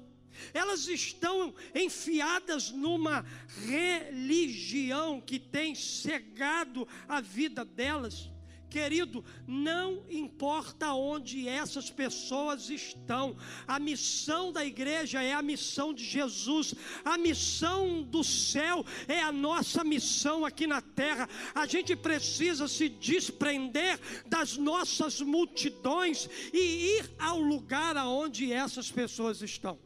Elas 0.54 0.90
estão 0.90 1.56
enfiadas 1.74 2.70
numa 2.70 3.26
religião 3.66 5.22
que 5.22 5.40
tem 5.40 5.74
cegado 5.74 6.86
a 7.08 7.22
vida 7.22 7.64
delas. 7.64 8.30
Querido, 8.70 9.24
não 9.48 10.04
importa 10.10 10.92
onde 10.92 11.48
essas 11.48 11.90
pessoas 11.90 12.70
estão, 12.70 13.38
a 13.66 13.80
missão 13.80 14.52
da 14.52 14.66
igreja 14.66 15.24
é 15.24 15.34
a 15.34 15.42
missão 15.42 15.94
de 15.94 16.04
Jesus, 16.04 16.76
a 17.06 17.18
missão 17.18 18.04
do 18.04 18.26
céu 18.26 18.86
é 19.08 19.22
a 19.22 19.32
nossa 19.32 19.86
missão 19.86 20.46
aqui 20.46 20.68
na 20.68 20.82
terra. 20.82 21.30
A 21.56 21.66
gente 21.66 21.96
precisa 21.96 22.68
se 22.68 22.90
desprender 22.90 24.00
das 24.26 24.58
nossas 24.58 25.22
multidões 25.22 26.30
e 26.52 26.98
ir 26.98 27.10
ao 27.18 27.40
lugar 27.40 27.96
aonde 27.96 28.52
essas 28.52 28.92
pessoas 28.92 29.42
estão. 29.42 29.80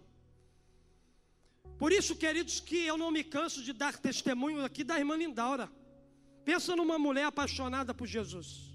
Por 1.78 1.91
isso, 1.91 2.15
queridos, 2.15 2.60
que 2.60 2.78
eu 2.78 2.98
não 2.98 3.12
me 3.12 3.24
canso 3.24 3.63
de 3.63 3.74
dar 3.74 3.98
testemunho 3.98 4.65
aqui 4.65 4.84
da 4.84 4.98
irmã 4.98 5.15
Lindaura. 5.15 5.72
Pensa 6.44 6.76
numa 6.76 6.98
mulher 6.98 7.26
apaixonada 7.26 7.94
por 7.94 8.08
Jesus. 8.08 8.71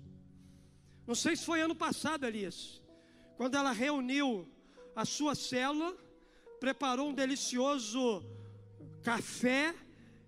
Não 1.07 1.15
sei 1.15 1.37
se 1.37 1.45
foi 1.45 1.61
ano 1.61 1.75
passado, 1.75 2.27
Elias, 2.27 2.83
quando 3.37 3.55
ela 3.55 3.71
reuniu 3.71 4.49
a 4.95 5.05
sua 5.05 5.37
célula, 5.37 5.97
preparou 6.59 7.11
um 7.11 7.15
delicioso 7.15 8.25
café 9.03 9.73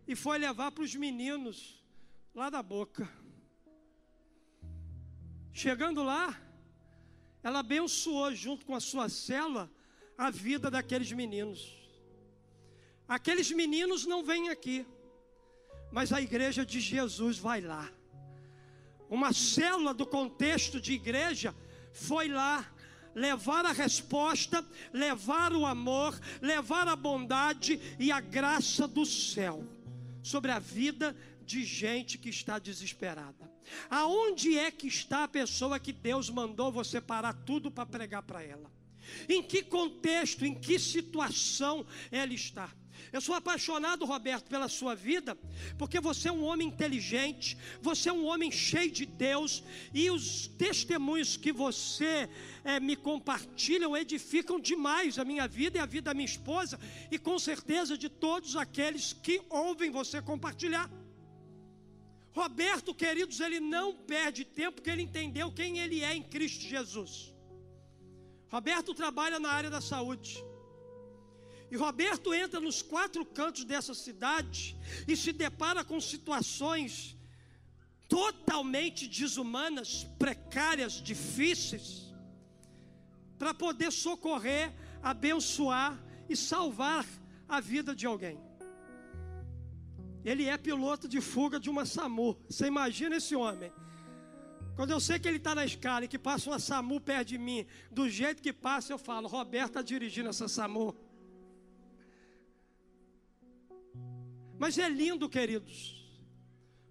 e 0.07 0.15
foi 0.15 0.39
levar 0.39 0.71
para 0.71 0.85
os 0.85 0.95
meninos 0.95 1.85
lá 2.33 2.49
da 2.49 2.63
boca. 2.63 3.09
Chegando 5.53 6.05
lá, 6.05 6.41
ela 7.43 7.59
abençoou 7.59 8.33
junto 8.33 8.65
com 8.65 8.75
a 8.77 8.81
sua 8.81 9.09
célula 9.09 9.69
a 10.17 10.31
vida 10.31 10.71
daqueles 10.71 11.11
meninos. 11.11 11.77
Aqueles 13.09 13.51
meninos 13.51 14.07
não 14.07 14.23
vêm 14.23 14.49
aqui, 14.49 14.87
mas 15.91 16.13
a 16.13 16.21
igreja 16.21 16.65
de 16.65 16.79
Jesus 16.79 17.37
vai 17.37 17.61
lá 17.63 17.98
uma 19.09 19.33
célula 19.33 19.95
do 19.95 20.07
contexto 20.07 20.81
de 20.81 20.93
igreja, 20.93 21.55
foi 21.93 22.29
lá 22.29 22.67
levar 23.15 23.65
a 23.67 23.73
resposta, 23.73 24.65
levar 24.93 25.53
o 25.53 25.67
amor, 25.67 26.19
levar 26.41 26.87
a 26.89 26.97
bondade 26.97 27.81
e 27.99 28.13
a 28.13 28.21
graça 28.21 28.87
do 28.87 29.05
céu 29.05 29.65
sobre 30.23 30.51
a 30.51 30.59
vida 30.59 31.17
de 31.45 31.65
gente 31.65 32.19
que 32.19 32.29
está 32.29 32.59
desesperada. 32.59 33.51
Aonde 33.91 34.57
é 34.57 34.71
que 34.71 34.87
está 34.87 35.25
a 35.25 35.29
pessoa 35.29 35.79
que 35.79 35.93
Deus 35.93 36.31
mandou 36.31 36.71
você 36.71 37.01
parar 37.01 37.33
tudo 37.33 37.71
para 37.71 37.87
pregar 37.87 38.23
para 38.23 38.43
ela? 38.43 38.71
Em 39.29 39.43
que 39.43 39.63
contexto, 39.63 40.45
em 40.45 40.55
que 40.55 40.79
situação 40.79 41.87
ela 42.11 42.33
está? 42.33 42.71
Eu 43.13 43.21
sou 43.21 43.35
apaixonado, 43.35 44.05
Roberto, 44.05 44.49
pela 44.49 44.69
sua 44.69 44.95
vida, 44.95 45.37
porque 45.79 46.01
você 46.01 46.29
é 46.29 46.33
um 46.33 46.45
homem 46.45 46.69
inteligente, 46.69 47.57
você 47.81 48.09
é 48.09 48.13
um 48.13 48.27
homem 48.27 48.51
cheio 48.51 48.91
de 48.91 49.07
Deus, 49.07 49.63
e 49.95 50.11
os 50.11 50.47
testemunhos 50.47 51.37
que 51.37 51.53
você 51.53 52.29
é, 52.65 52.79
me 52.79 52.97
compartilham 52.97 53.97
edificam 53.97 54.61
demais 54.61 55.19
a 55.19 55.25
minha 55.25 55.49
vida 55.49 55.79
e 55.79 55.81
a 55.81 55.87
vida 55.87 56.11
da 56.11 56.15
minha 56.15 56.27
esposa, 56.27 56.79
e 57.11 57.19
com 57.19 57.39
certeza 57.39 57.97
de 57.97 58.09
todos 58.09 58.57
aqueles 58.57 59.13
que 59.13 59.41
ouvem 59.49 59.91
você 59.91 60.21
compartilhar. 60.21 60.91
Roberto, 62.33 62.95
queridos, 62.95 63.41
ele 63.41 63.59
não 63.59 63.95
perde 63.95 64.45
tempo, 64.45 64.77
porque 64.77 64.91
ele 64.91 65.03
entendeu 65.03 65.51
quem 65.51 65.79
ele 65.79 66.05
é 66.05 66.15
em 66.15 66.23
Cristo 66.23 66.63
Jesus. 66.63 67.35
Roberto 68.49 68.95
trabalha 68.95 69.39
na 69.39 69.51
área 69.51 69.71
da 69.71 69.81
saúde. 69.81 70.45
E 71.71 71.77
Roberto 71.77 72.33
entra 72.33 72.61
nos 72.61 72.81
quatro 72.81 73.25
cantos 73.25 73.65
dessa 73.65 73.95
cidade 73.95 74.77
e 75.07 75.17
se 75.17 75.33
depara 75.33 75.85
com 75.85 76.01
situações 76.01 77.17
totalmente 78.09 79.07
desumanas, 79.07 80.05
precárias, 80.19 80.95
difíceis, 80.95 82.15
para 83.39 83.53
poder 83.53 83.93
socorrer, 83.93 84.73
abençoar 85.03 86.03
e 86.29 86.35
salvar 86.35 87.05
a 87.47 87.61
vida 87.61 87.95
de 87.95 88.07
alguém. 88.07 88.41
Ele 90.25 90.47
é 90.47 90.57
piloto 90.57 91.07
de 91.07 91.21
fuga 91.21 91.61
de 91.61 91.71
uma 91.71 91.85
SAMU. 91.85 92.37
Você 92.49 92.67
imagina 92.67 93.17
esse 93.17 93.37
homem? 93.37 93.71
Quando 94.75 94.91
eu 94.91 95.01
sei 95.01 95.19
que 95.19 95.27
ele 95.29 95.39
está 95.39 95.55
na 95.55 95.65
escala 95.65 96.05
e 96.05 96.09
que 96.09 96.19
passa 96.19 96.51
uma 96.51 96.59
SAMU 96.59 97.01
perto 97.01 97.29
de 97.29 97.39
mim, 97.39 97.67
do 97.91 98.09
jeito 98.09 98.43
que 98.43 98.53
passa, 98.53 98.93
eu 98.93 98.99
falo: 98.99 99.29
Roberto 99.29 99.69
está 99.69 99.83
dirigindo 99.83 100.29
essa 100.29 100.49
SAMU. 100.49 100.95
Mas 104.59 104.77
é 104.77 104.89
lindo, 104.89 105.29
queridos, 105.29 106.05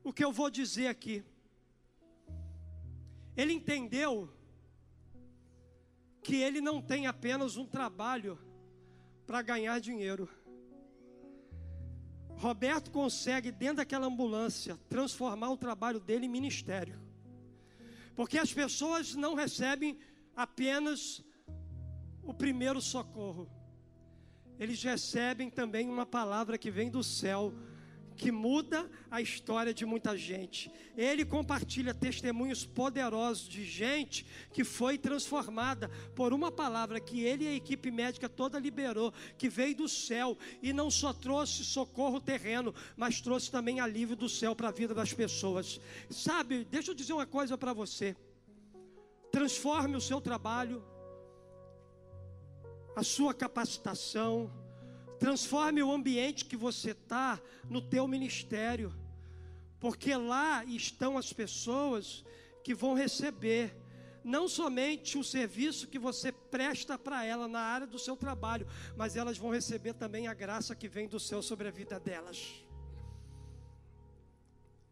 o 0.03 0.13
que 0.13 0.23
eu 0.23 0.31
vou 0.31 0.49
dizer 0.49 0.87
aqui. 0.87 1.23
Ele 3.35 3.53
entendeu 3.53 4.29
que 6.23 6.35
ele 6.35 6.61
não 6.61 6.81
tem 6.81 7.07
apenas 7.07 7.57
um 7.57 7.65
trabalho 7.65 8.39
para 9.25 9.41
ganhar 9.41 9.79
dinheiro. 9.79 10.29
Roberto 12.37 12.89
consegue, 12.91 13.51
dentro 13.51 13.77
daquela 13.77 14.07
ambulância, 14.07 14.77
transformar 14.87 15.49
o 15.49 15.57
trabalho 15.57 15.99
dele 15.99 16.25
em 16.25 16.29
ministério. 16.29 17.01
Porque 18.15 18.37
as 18.37 18.53
pessoas 18.53 19.13
não 19.13 19.35
recebem 19.35 19.99
apenas 20.35 21.23
o 22.23 22.33
primeiro 22.33 22.81
socorro, 22.81 23.49
eles 24.59 24.81
recebem 24.81 25.49
também 25.49 25.89
uma 25.89 26.05
palavra 26.05 26.57
que 26.57 26.71
vem 26.71 26.89
do 26.89 27.03
céu, 27.03 27.53
que 28.17 28.31
muda 28.31 28.89
a 29.11 29.21
história 29.21 29.73
de 29.73 29.85
muita 29.85 30.17
gente. 30.17 30.71
Ele 30.97 31.23
compartilha 31.23 31.93
testemunhos 31.93 32.65
poderosos 32.65 33.47
de 33.47 33.63
gente 33.63 34.25
que 34.51 34.63
foi 34.63 34.97
transformada 34.97 35.89
por 36.15 36.33
uma 36.33 36.51
palavra 36.51 36.99
que 36.99 37.21
ele 37.21 37.45
e 37.45 37.47
a 37.47 37.53
equipe 37.53 37.91
médica 37.91 38.27
toda 38.27 38.57
liberou, 38.57 39.13
que 39.37 39.47
veio 39.47 39.75
do 39.75 39.87
céu 39.87 40.35
e 40.63 40.73
não 40.73 40.89
só 40.89 41.13
trouxe 41.13 41.63
socorro 41.63 42.19
terreno, 42.19 42.73
mas 42.97 43.21
trouxe 43.21 43.51
também 43.51 43.79
alívio 43.79 44.15
do 44.15 44.27
céu 44.27 44.55
para 44.55 44.69
a 44.69 44.71
vida 44.71 44.95
das 44.95 45.13
pessoas. 45.13 45.79
Sabe, 46.09 46.65
deixa 46.65 46.91
eu 46.91 46.95
dizer 46.95 47.13
uma 47.13 47.27
coisa 47.27 47.55
para 47.57 47.71
você. 47.71 48.15
Transforme 49.31 49.95
o 49.95 50.01
seu 50.01 50.19
trabalho 50.19 50.83
a 52.97 53.03
sua 53.03 53.31
capacitação, 53.31 54.51
transforme 55.19 55.83
o 55.83 55.91
ambiente 55.91 56.45
que 56.45 56.57
você 56.57 56.91
está 56.91 57.39
no 57.69 57.79
teu 57.79 58.07
ministério, 58.07 58.91
porque 59.79 60.15
lá 60.15 60.65
estão 60.65 61.15
as 61.15 61.31
pessoas 61.31 62.25
que 62.63 62.73
vão 62.73 62.95
receber 62.95 63.77
não 64.23 64.47
somente 64.47 65.15
o 65.15 65.23
serviço 65.23 65.87
que 65.87 65.99
você 65.99 66.31
presta 66.31 66.97
para 66.97 67.23
ela 67.23 67.47
na 67.47 67.59
área 67.59 67.85
do 67.85 67.99
seu 67.99 68.17
trabalho, 68.17 68.67
mas 68.95 69.15
elas 69.15 69.37
vão 69.37 69.51
receber 69.51 69.93
também 69.93 70.27
a 70.27 70.33
graça 70.33 70.75
que 70.75 70.87
vem 70.87 71.07
do 71.07 71.19
céu 71.19 71.43
sobre 71.43 71.67
a 71.67 71.71
vida 71.71 71.99
delas. 71.99 72.65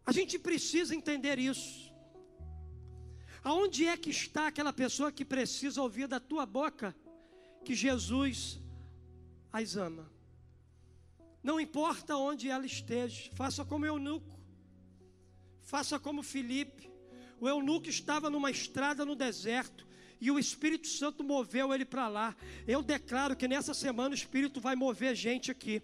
A 0.06 0.12
gente 0.12 0.38
precisa 0.38 0.94
entender 0.94 1.40
isso. 1.40 1.92
Aonde 3.44 3.88
é 3.88 3.98
que 3.98 4.12
está 4.12 4.46
aquela 4.46 4.72
pessoa 4.72 5.12
que 5.12 5.26
precisa 5.26 5.82
ouvir 5.82 6.08
da 6.08 6.20
tua 6.20 6.46
boca 6.46 6.96
que 7.66 7.76
Jesus 7.76 8.60
as 9.52 9.76
ama? 9.76 10.10
Não 11.44 11.60
importa 11.60 12.16
onde 12.16 12.50
ela 12.50 12.66
esteja, 12.66 13.30
faça 13.34 13.66
como 13.66 13.86
eunuco, 13.86 14.40
faça 15.62 16.00
como 16.00 16.24
Felipe, 16.24 16.90
o 17.40 17.50
eunuco 17.50 17.90
estava 17.90 18.30
numa 18.30 18.50
estrada 18.50 19.04
no 19.04 19.16
deserto 19.16 19.86
e 20.22 20.32
o 20.32 20.40
Espírito 20.40 20.88
Santo 20.88 21.24
moveu 21.24 21.74
ele 21.74 21.86
para 21.86 22.08
lá. 22.08 22.36
Eu 22.68 22.82
declaro 22.82 23.36
que 23.36 23.48
nessa 23.48 23.74
semana 23.74 24.12
o 24.12 24.18
Espírito 24.18 24.62
vai 24.62 24.76
mover 24.76 25.16
gente 25.16 25.52
aqui. 25.52 25.82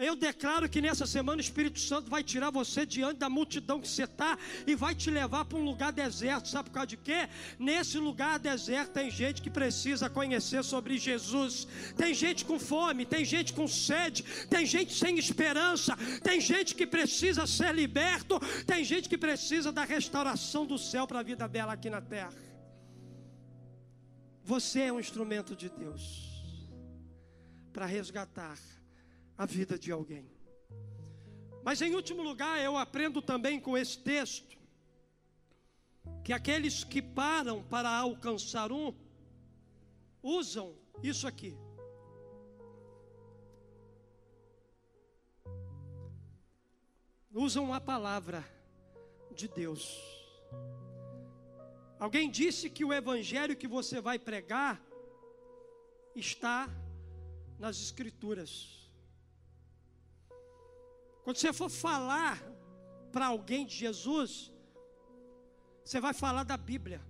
Eu 0.00 0.16
declaro 0.16 0.68
que 0.68 0.80
nessa 0.80 1.06
semana 1.06 1.38
o 1.38 1.40
Espírito 1.40 1.78
Santo 1.78 2.10
vai 2.10 2.22
tirar 2.22 2.50
você 2.50 2.84
diante 2.84 3.18
da 3.18 3.30
multidão 3.30 3.80
que 3.80 3.86
você 3.86 4.02
está 4.02 4.36
e 4.66 4.74
vai 4.74 4.92
te 4.92 5.08
levar 5.08 5.44
para 5.44 5.56
um 5.56 5.64
lugar 5.64 5.92
deserto. 5.92 6.48
Sabe 6.48 6.68
por 6.68 6.74
causa 6.74 6.88
de 6.88 6.96
quê? 6.96 7.28
Nesse 7.60 7.96
lugar 7.98 8.40
deserto 8.40 8.90
tem 8.92 9.08
gente 9.08 9.40
que 9.40 9.48
precisa 9.48 10.10
conhecer 10.10 10.64
sobre 10.64 10.98
Jesus. 10.98 11.68
Tem 11.96 12.12
gente 12.12 12.44
com 12.44 12.58
fome, 12.58 13.06
tem 13.06 13.24
gente 13.24 13.52
com 13.52 13.68
sede, 13.68 14.24
tem 14.50 14.66
gente 14.66 14.92
sem 14.92 15.16
esperança, 15.16 15.96
tem 16.24 16.40
gente 16.40 16.74
que 16.74 16.86
precisa 16.86 17.46
ser 17.46 17.72
liberto, 17.72 18.40
tem 18.66 18.82
gente 18.82 19.08
que 19.08 19.16
precisa 19.16 19.70
da 19.70 19.84
restauração 19.84 20.66
do 20.66 20.76
céu 20.76 21.06
para 21.06 21.20
a 21.20 21.22
vida 21.22 21.46
dela 21.46 21.72
aqui 21.72 21.88
na 21.88 22.00
terra. 22.00 22.34
Você 24.42 24.80
é 24.80 24.92
um 24.92 24.98
instrumento 24.98 25.54
de 25.54 25.68
Deus 25.68 26.02
para 27.72 27.86
resgatar 27.86 28.58
a 29.36 29.46
vida 29.46 29.78
de 29.78 29.90
alguém. 29.90 30.30
Mas 31.62 31.80
em 31.80 31.94
último 31.94 32.22
lugar, 32.22 32.60
eu 32.60 32.76
aprendo 32.76 33.22
também 33.22 33.58
com 33.58 33.76
esse 33.76 33.98
texto 33.98 34.58
que 36.22 36.32
aqueles 36.32 36.84
que 36.84 37.00
param 37.00 37.62
para 37.62 37.88
alcançar 37.88 38.70
um 38.70 38.94
usam 40.22 40.74
isso 41.02 41.26
aqui. 41.26 41.56
Usam 47.32 47.74
a 47.74 47.80
palavra 47.80 48.44
de 49.34 49.48
Deus. 49.48 50.00
Alguém 51.98 52.30
disse 52.30 52.70
que 52.70 52.84
o 52.84 52.92
evangelho 52.92 53.56
que 53.56 53.66
você 53.66 54.00
vai 54.00 54.18
pregar 54.18 54.80
está 56.14 56.68
nas 57.58 57.80
Escrituras. 57.80 58.83
Quando 61.24 61.38
você 61.38 61.54
for 61.54 61.70
falar 61.70 62.38
para 63.10 63.26
alguém 63.26 63.64
de 63.64 63.74
Jesus, 63.74 64.52
você 65.82 65.98
vai 65.98 66.12
falar 66.12 66.44
da 66.44 66.56
Bíblia. 66.56 67.00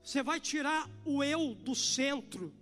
Você 0.00 0.22
vai 0.22 0.38
tirar 0.38 0.88
o 1.04 1.24
eu 1.24 1.52
do 1.52 1.74
centro. 1.74 2.54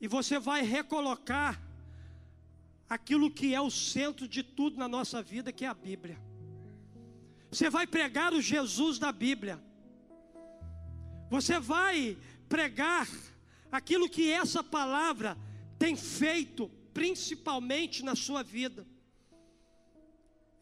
E 0.00 0.08
você 0.08 0.38
vai 0.38 0.62
recolocar 0.62 1.62
aquilo 2.88 3.30
que 3.30 3.54
é 3.54 3.60
o 3.60 3.70
centro 3.70 4.26
de 4.26 4.42
tudo 4.42 4.78
na 4.78 4.88
nossa 4.88 5.22
vida, 5.22 5.52
que 5.52 5.66
é 5.66 5.68
a 5.68 5.74
Bíblia. 5.74 6.18
Você 7.50 7.68
vai 7.68 7.86
pregar 7.86 8.32
o 8.32 8.40
Jesus 8.40 8.98
da 8.98 9.12
Bíblia. 9.12 9.62
Você 11.28 11.60
vai 11.60 12.16
pregar 12.48 13.06
aquilo 13.70 14.08
que 14.08 14.30
essa 14.30 14.64
palavra 14.64 15.36
tem 15.78 15.94
feito 15.94 16.70
principalmente 16.96 18.02
na 18.02 18.16
sua 18.16 18.42
vida. 18.42 18.86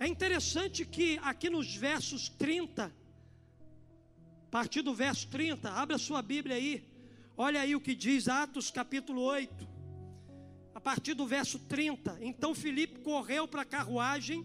É 0.00 0.08
interessante 0.08 0.84
que 0.84 1.16
aqui 1.22 1.48
nos 1.48 1.76
versos 1.76 2.28
30, 2.28 2.86
a 2.86 4.50
partir 4.50 4.82
do 4.82 4.92
verso 4.92 5.28
30, 5.28 5.70
abra 5.70 5.96
sua 5.96 6.20
Bíblia 6.22 6.56
aí, 6.56 6.90
olha 7.36 7.60
aí 7.60 7.76
o 7.76 7.80
que 7.80 7.94
diz 7.94 8.26
Atos 8.26 8.68
capítulo 8.68 9.22
8, 9.22 9.68
a 10.74 10.80
partir 10.80 11.14
do 11.14 11.24
verso 11.24 11.56
30. 11.56 12.18
Então 12.20 12.52
Filipe 12.52 12.98
correu 12.98 13.46
para 13.46 13.62
a 13.62 13.64
carruagem, 13.64 14.44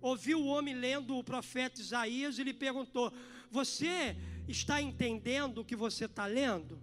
ouviu 0.00 0.40
o 0.40 0.46
homem 0.46 0.74
lendo 0.74 1.18
o 1.18 1.22
profeta 1.22 1.82
Isaías 1.82 2.38
e 2.38 2.44
lhe 2.44 2.54
perguntou: 2.54 3.12
Você 3.50 4.16
está 4.48 4.80
entendendo 4.80 5.58
o 5.58 5.64
que 5.66 5.76
você 5.76 6.06
está 6.06 6.24
lendo? 6.24 6.82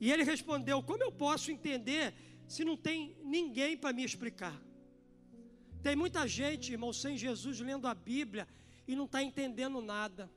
E 0.00 0.10
ele 0.10 0.24
respondeu: 0.24 0.82
Como 0.82 1.02
eu 1.04 1.12
posso 1.12 1.50
entender 1.50 2.31
se 2.52 2.66
não 2.66 2.76
tem 2.76 3.16
ninguém 3.24 3.78
para 3.78 3.94
me 3.94 4.04
explicar? 4.04 4.60
Tem 5.82 5.96
muita 5.96 6.28
gente, 6.28 6.70
irmão, 6.70 6.92
sem 6.92 7.16
Jesus 7.16 7.58
lendo 7.60 7.86
a 7.86 7.94
Bíblia 7.94 8.46
e 8.86 8.94
não 8.94 9.06
está 9.06 9.22
entendendo 9.22 9.80
nada. 9.80 10.30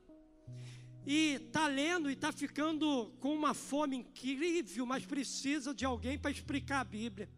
E 1.06 1.34
está 1.34 1.68
lendo 1.68 2.08
e 2.08 2.14
está 2.14 2.32
ficando 2.32 3.12
com 3.20 3.34
uma 3.34 3.52
fome 3.52 3.96
incrível, 3.98 4.86
mas 4.86 5.04
precisa 5.04 5.74
de 5.74 5.84
alguém 5.84 6.18
para 6.18 6.30
explicar 6.30 6.80
a 6.80 6.84
Bíblia. 6.84 7.28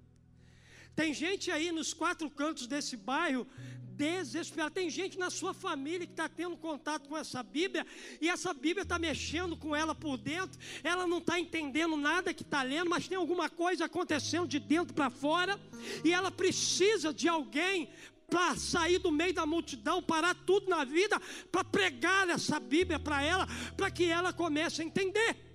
Tem 0.98 1.14
gente 1.14 1.48
aí 1.52 1.70
nos 1.70 1.94
quatro 1.94 2.28
cantos 2.28 2.66
desse 2.66 2.96
bairro 2.96 3.46
desesperado. 3.94 4.74
Tem 4.74 4.90
gente 4.90 5.16
na 5.16 5.30
sua 5.30 5.54
família 5.54 6.04
que 6.04 6.12
está 6.12 6.28
tendo 6.28 6.56
contato 6.56 7.08
com 7.08 7.16
essa 7.16 7.40
Bíblia 7.40 7.86
e 8.20 8.28
essa 8.28 8.52
Bíblia 8.52 8.82
está 8.82 8.98
mexendo 8.98 9.56
com 9.56 9.76
ela 9.76 9.94
por 9.94 10.18
dentro. 10.18 10.58
Ela 10.82 11.06
não 11.06 11.18
está 11.18 11.38
entendendo 11.38 11.96
nada 11.96 12.34
que 12.34 12.42
está 12.42 12.64
lendo, 12.64 12.90
mas 12.90 13.06
tem 13.06 13.16
alguma 13.16 13.48
coisa 13.48 13.84
acontecendo 13.84 14.48
de 14.48 14.58
dentro 14.58 14.92
para 14.92 15.08
fora 15.08 15.56
e 16.04 16.12
ela 16.12 16.32
precisa 16.32 17.14
de 17.14 17.28
alguém 17.28 17.88
para 18.28 18.56
sair 18.56 18.98
do 18.98 19.12
meio 19.12 19.32
da 19.32 19.46
multidão, 19.46 20.02
parar 20.02 20.34
tudo 20.34 20.68
na 20.68 20.82
vida, 20.82 21.22
para 21.52 21.62
pregar 21.62 22.28
essa 22.28 22.58
Bíblia 22.58 22.98
para 22.98 23.22
ela, 23.22 23.46
para 23.76 23.88
que 23.88 24.06
ela 24.06 24.32
comece 24.32 24.82
a 24.82 24.84
entender. 24.84 25.47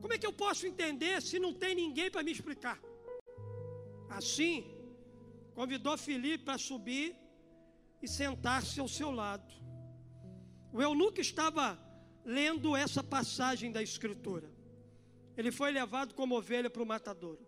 Como 0.00 0.12
é 0.14 0.18
que 0.18 0.26
eu 0.26 0.32
posso 0.32 0.66
entender 0.66 1.20
se 1.20 1.38
não 1.38 1.52
tem 1.52 1.74
ninguém 1.74 2.10
para 2.10 2.22
me 2.22 2.32
explicar? 2.32 2.80
Assim, 4.08 4.64
convidou 5.54 5.96
Filipe 5.96 6.44
para 6.44 6.58
subir 6.58 7.14
e 8.02 8.08
sentar-se 8.08 8.80
ao 8.80 8.88
seu 8.88 9.10
lado. 9.10 9.52
O 10.72 10.80
eunuco 10.80 11.20
estava 11.20 11.78
lendo 12.24 12.76
essa 12.76 13.02
passagem 13.02 13.70
da 13.70 13.82
Escritura. 13.82 14.50
Ele 15.36 15.52
foi 15.52 15.70
levado 15.70 16.14
como 16.14 16.36
ovelha 16.36 16.70
para 16.70 16.82
o 16.82 16.86
matadouro. 16.86 17.46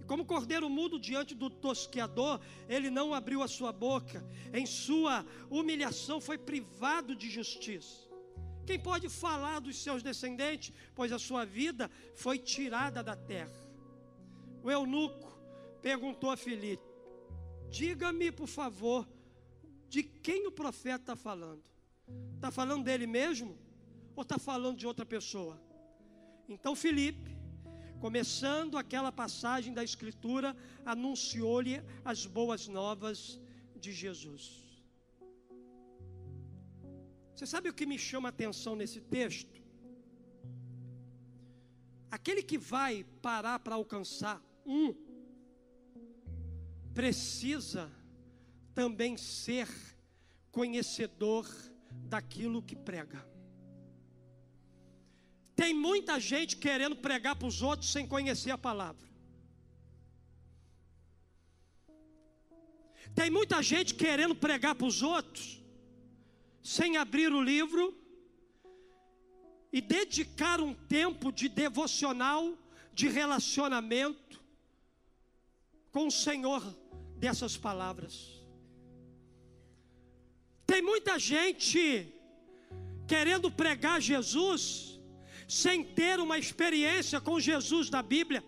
E 0.00 0.04
como 0.04 0.24
cordeiro 0.24 0.68
mudo 0.68 0.98
diante 0.98 1.34
do 1.34 1.48
tosqueador, 1.50 2.40
ele 2.68 2.90
não 2.90 3.14
abriu 3.14 3.42
a 3.42 3.48
sua 3.48 3.72
boca. 3.72 4.24
Em 4.52 4.66
sua 4.66 5.24
humilhação 5.50 6.20
foi 6.20 6.38
privado 6.38 7.14
de 7.14 7.28
justiça. 7.30 8.05
Quem 8.66 8.78
pode 8.80 9.08
falar 9.08 9.60
dos 9.60 9.76
seus 9.80 10.02
descendentes? 10.02 10.74
Pois 10.94 11.12
a 11.12 11.18
sua 11.18 11.44
vida 11.44 11.88
foi 12.16 12.36
tirada 12.38 13.02
da 13.02 13.14
terra. 13.14 13.64
O 14.62 14.70
eunuco 14.70 15.32
perguntou 15.80 16.30
a 16.30 16.36
Filipe: 16.36 16.82
Diga-me, 17.70 18.32
por 18.32 18.48
favor, 18.48 19.08
de 19.88 20.02
quem 20.02 20.48
o 20.48 20.52
profeta 20.52 21.12
está 21.12 21.16
falando? 21.16 21.62
Está 22.34 22.50
falando 22.50 22.84
dele 22.84 23.06
mesmo? 23.06 23.56
Ou 24.16 24.22
está 24.22 24.38
falando 24.38 24.76
de 24.76 24.86
outra 24.86 25.06
pessoa? 25.06 25.60
Então 26.48 26.74
Felipe, 26.74 27.36
começando 28.00 28.76
aquela 28.76 29.12
passagem 29.12 29.72
da 29.72 29.84
Escritura, 29.84 30.56
anunciou-lhe 30.84 31.80
as 32.04 32.26
boas 32.26 32.66
novas 32.66 33.40
de 33.76 33.92
Jesus. 33.92 34.65
Você 37.36 37.44
sabe 37.44 37.68
o 37.68 37.74
que 37.74 37.84
me 37.84 37.98
chama 37.98 38.28
a 38.28 38.30
atenção 38.30 38.74
nesse 38.74 38.98
texto? 38.98 39.62
Aquele 42.10 42.42
que 42.42 42.56
vai 42.56 43.04
parar 43.20 43.58
para 43.58 43.74
alcançar 43.74 44.42
um 44.64 44.94
precisa 46.94 47.92
também 48.74 49.18
ser 49.18 49.68
conhecedor 50.50 51.46
daquilo 52.08 52.62
que 52.62 52.74
prega. 52.74 53.22
Tem 55.54 55.74
muita 55.74 56.18
gente 56.18 56.56
querendo 56.56 56.96
pregar 56.96 57.36
para 57.36 57.48
os 57.48 57.60
outros 57.60 57.92
sem 57.92 58.06
conhecer 58.06 58.50
a 58.50 58.56
palavra. 58.56 59.06
Tem 63.14 63.28
muita 63.28 63.62
gente 63.62 63.94
querendo 63.94 64.34
pregar 64.34 64.74
para 64.74 64.86
os 64.86 65.02
outros 65.02 65.65
sem 66.66 66.96
abrir 66.96 67.32
o 67.32 67.40
livro 67.40 67.96
e 69.72 69.80
dedicar 69.80 70.60
um 70.60 70.74
tempo 70.74 71.30
de 71.30 71.48
devocional, 71.48 72.58
de 72.92 73.06
relacionamento, 73.06 74.42
com 75.92 76.08
o 76.08 76.10
Senhor 76.10 76.60
dessas 77.18 77.56
palavras. 77.56 78.42
Tem 80.66 80.82
muita 80.82 81.20
gente 81.20 82.12
querendo 83.06 83.48
pregar 83.48 84.00
Jesus 84.00 84.98
sem 85.46 85.84
ter 85.84 86.18
uma 86.18 86.36
experiência 86.36 87.20
com 87.20 87.38
Jesus 87.38 87.88
da 87.88 88.02
Bíblia. 88.02 88.42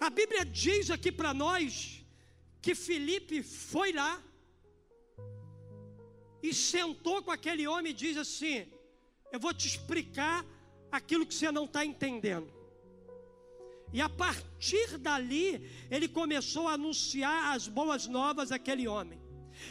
A 0.00 0.08
Bíblia 0.08 0.46
diz 0.46 0.90
aqui 0.90 1.12
para 1.12 1.34
nós 1.34 2.02
que 2.62 2.74
Felipe 2.74 3.42
foi 3.42 3.92
lá 3.92 4.31
e 6.42 6.52
sentou 6.52 7.22
com 7.22 7.30
aquele 7.30 7.66
homem 7.66 7.92
e 7.92 7.94
diz 7.94 8.16
assim: 8.16 8.66
Eu 9.30 9.38
vou 9.38 9.54
te 9.54 9.66
explicar 9.66 10.44
aquilo 10.90 11.26
que 11.26 11.34
você 11.34 11.50
não 11.50 11.64
está 11.64 11.84
entendendo. 11.84 12.52
E 13.92 14.00
a 14.00 14.08
partir 14.08 14.96
dali, 14.98 15.70
ele 15.90 16.08
começou 16.08 16.66
a 16.66 16.72
anunciar 16.72 17.54
as 17.54 17.68
boas 17.68 18.06
novas 18.06 18.50
àquele 18.50 18.88
homem. 18.88 19.20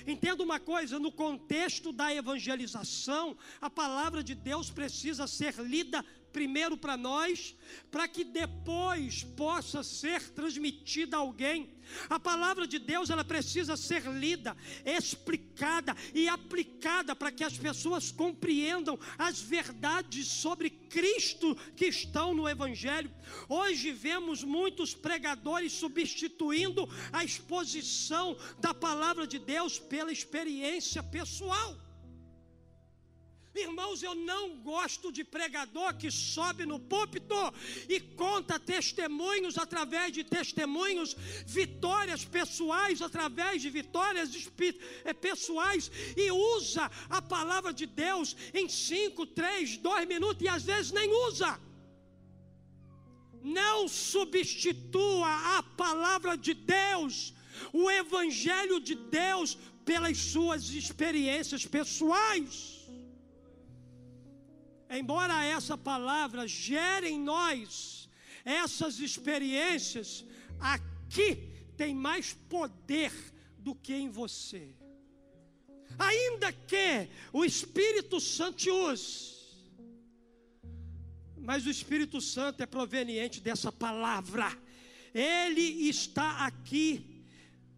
Entenda 0.06 0.44
uma 0.44 0.60
coisa: 0.60 1.00
no 1.00 1.12
contexto 1.12 1.92
da 1.92 2.14
evangelização, 2.14 3.38
a 3.60 3.70
palavra 3.70 4.24
de 4.24 4.36
Deus 4.36 4.70
precisa 4.70 5.28
ser 5.28 5.56
lida 5.56 6.06
primeiro 6.32 6.78
para 6.78 6.98
nós, 6.98 7.56
para 7.90 8.08
que 8.08 8.24
depois 8.24 9.24
possa 9.24 9.84
ser 9.84 10.22
transmitida 10.32 11.18
a 11.18 11.20
alguém. 11.20 11.70
A 12.10 12.20
palavra 12.20 12.66
de 12.66 12.80
Deus 12.80 13.10
ela 13.10 13.24
precisa 13.24 13.76
ser 13.76 14.04
lida, 14.04 14.56
explicada 14.86 15.96
e 16.14 16.28
aplicada 16.28 17.16
para 17.16 17.32
que 17.32 17.44
as 17.44 17.58
pessoas 17.58 18.12
compreendam 18.12 18.98
as 19.18 19.42
verdades 19.42 20.28
sobre 20.28 20.70
Cristo 20.70 21.56
que 21.76 21.86
estão 21.86 22.34
no 22.34 22.48
Evangelho. 22.48 23.12
Hoje 23.48 23.92
vemos 23.92 24.44
muitos 24.44 24.94
pregadores 24.94 25.74
substituindo 25.74 26.88
a 27.12 27.24
exposição 27.24 28.38
da 28.60 28.74
palavra 28.74 29.28
de 29.28 29.40
Deus 29.40 29.80
pela 29.80 30.12
experiência 30.12 31.04
pessoal. 31.04 31.91
Irmãos, 33.54 34.02
eu 34.02 34.16
não 34.16 34.58
gosto 34.60 35.12
de 35.12 35.26
pregador 35.26 35.94
que 35.96 36.10
sobe 36.10 36.66
no 36.66 36.80
púlpito 36.80 37.36
e 37.90 38.00
conta 38.00 38.58
testemunhos 38.58 39.58
através 39.58 40.14
de 40.14 40.24
testemunhos, 40.24 41.18
vitórias 41.46 42.24
pessoais 42.24 43.02
através 43.02 43.62
de 43.62 43.70
vitórias 43.70 44.30
eh, 45.04 45.14
pessoais 45.14 45.92
e 46.16 46.32
usa 46.32 46.90
a 47.10 47.22
palavra 47.22 47.74
de 47.74 47.86
Deus 47.86 48.38
em 48.54 48.70
cinco, 48.70 49.26
três, 49.26 49.76
dois 49.76 50.08
minutos 50.08 50.42
e 50.44 50.48
às 50.48 50.64
vezes 50.64 50.92
nem 50.94 51.12
usa. 51.28 51.60
Não 53.44 53.88
substitua 53.90 55.58
a 55.58 55.64
palavra 55.64 56.38
de 56.38 56.54
Deus, 56.54 57.34
o 57.74 57.92
Evangelho 57.92 58.80
de 58.80 58.96
Deus, 58.96 59.58
pelas 59.84 60.18
suas 60.18 60.70
experiências 60.70 61.66
pessoais. 61.66 62.81
Embora 64.92 65.46
essa 65.46 65.78
palavra 65.78 66.48
gere 66.48 67.08
em 67.08 67.20
nós 67.20 68.10
essas 68.44 69.00
experiências, 69.00 70.26
aqui 70.60 71.50
tem 71.78 71.94
mais 71.96 72.34
poder 72.50 73.12
do 73.58 73.74
que 73.74 73.94
em 73.94 74.10
você. 74.10 74.76
Ainda 75.98 76.52
que 76.52 77.08
o 77.32 77.46
Espírito 77.46 78.20
Santo 78.20 78.58
te 78.58 78.72
use, 78.72 79.32
mas 81.38 81.66
o 81.66 81.70
Espírito 81.70 82.20
Santo 82.20 82.62
é 82.62 82.66
proveniente 82.66 83.40
dessa 83.40 83.72
palavra, 83.72 84.52
ele 85.14 85.62
está 85.90 86.46
aqui, 86.46 87.24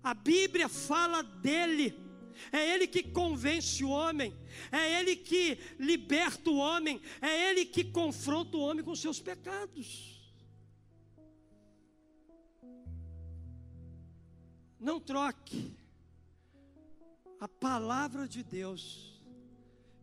a 0.01 0.13
Bíblia 0.13 0.69
fala 0.69 1.21
dele 1.21 2.02
é 2.51 2.73
Ele 2.73 2.87
que 2.87 3.03
convence 3.03 3.83
o 3.83 3.89
homem, 3.89 4.33
é 4.71 4.99
Ele 4.99 5.15
que 5.15 5.57
liberta 5.79 6.49
o 6.49 6.57
homem, 6.57 7.01
é 7.21 7.49
Ele 7.49 7.65
que 7.65 7.83
confronta 7.83 8.57
o 8.57 8.61
homem 8.61 8.83
com 8.83 8.95
seus 8.95 9.19
pecados. 9.19 10.13
Não 14.79 14.99
troque 14.99 15.73
a 17.39 17.47
palavra 17.47 18.27
de 18.27 18.43
Deus 18.43 19.13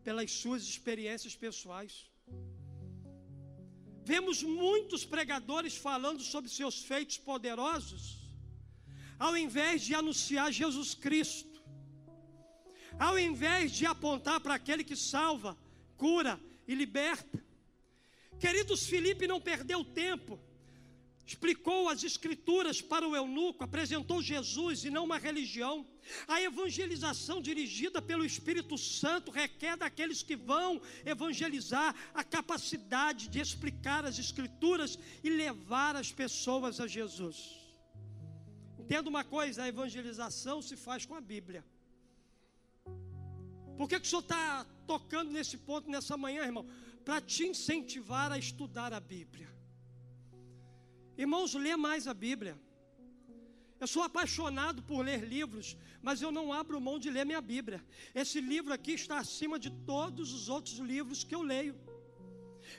pelas 0.03 0.31
suas 0.31 0.63
experiências 0.63 1.35
pessoais. 1.35 2.09
Vemos 4.03 4.41
muitos 4.41 5.05
pregadores 5.05 5.75
falando 5.75 6.21
sobre 6.23 6.49
seus 6.49 6.83
feitos 6.83 7.17
poderosos, 7.17 8.03
ao 9.19 9.37
invés 9.37 9.83
de 9.83 9.93
anunciar 9.93 10.51
Jesus 10.51 10.93
Cristo 10.95 11.50
ao 13.01 13.17
invés 13.17 13.71
de 13.71 13.83
apontar 13.87 14.39
para 14.41 14.53
aquele 14.53 14.83
que 14.83 14.95
salva, 14.95 15.57
cura 15.97 16.39
e 16.67 16.75
liberta. 16.75 17.43
Queridos, 18.39 18.85
Felipe 18.85 19.25
não 19.25 19.41
perdeu 19.41 19.83
tempo, 19.83 20.39
explicou 21.25 21.89
as 21.89 22.03
Escrituras 22.03 22.79
para 22.79 23.07
o 23.07 23.15
eunuco, 23.15 23.63
apresentou 23.63 24.21
Jesus 24.21 24.83
e 24.83 24.91
não 24.91 25.05
uma 25.05 25.17
religião. 25.17 25.83
A 26.27 26.43
evangelização 26.43 27.41
dirigida 27.41 27.99
pelo 28.03 28.23
Espírito 28.23 28.77
Santo 28.77 29.31
requer 29.31 29.75
daqueles 29.77 30.21
que 30.21 30.35
vão 30.35 30.79
evangelizar 31.03 31.95
a 32.13 32.23
capacidade 32.23 33.29
de 33.29 33.39
explicar 33.39 34.05
as 34.05 34.19
Escrituras 34.19 34.99
e 35.23 35.29
levar 35.31 35.95
as 35.95 36.11
pessoas 36.11 36.79
a 36.79 36.85
Jesus. 36.85 37.57
Entenda 38.77 39.09
uma 39.09 39.23
coisa: 39.23 39.63
a 39.63 39.67
evangelização 39.67 40.61
se 40.61 40.77
faz 40.77 41.03
com 41.03 41.15
a 41.15 41.21
Bíblia. 41.21 41.65
Por 43.77 43.87
que, 43.87 43.99
que 43.99 44.05
o 44.05 44.09
senhor 44.09 44.21
está 44.21 44.65
tocando 44.85 45.31
nesse 45.31 45.57
ponto 45.57 45.89
nessa 45.89 46.15
manhã, 46.17 46.43
irmão? 46.43 46.65
Para 47.03 47.19
te 47.21 47.43
incentivar 47.45 48.31
a 48.31 48.37
estudar 48.37 48.93
a 48.93 48.99
Bíblia. 48.99 49.49
Irmãos, 51.17 51.53
lê 51.53 51.75
mais 51.75 52.07
a 52.07 52.13
Bíblia. 52.13 52.59
Eu 53.79 53.87
sou 53.87 54.03
apaixonado 54.03 54.83
por 54.83 55.03
ler 55.03 55.23
livros, 55.27 55.75
mas 56.03 56.21
eu 56.21 56.31
não 56.31 56.53
abro 56.53 56.79
mão 56.79 56.99
de 56.99 57.09
ler 57.09 57.25
minha 57.25 57.41
Bíblia. 57.41 57.83
Esse 58.13 58.39
livro 58.39 58.71
aqui 58.71 58.91
está 58.91 59.17
acima 59.17 59.57
de 59.57 59.71
todos 59.71 60.33
os 60.33 60.49
outros 60.49 60.77
livros 60.77 61.23
que 61.23 61.33
eu 61.33 61.41
leio. 61.41 61.75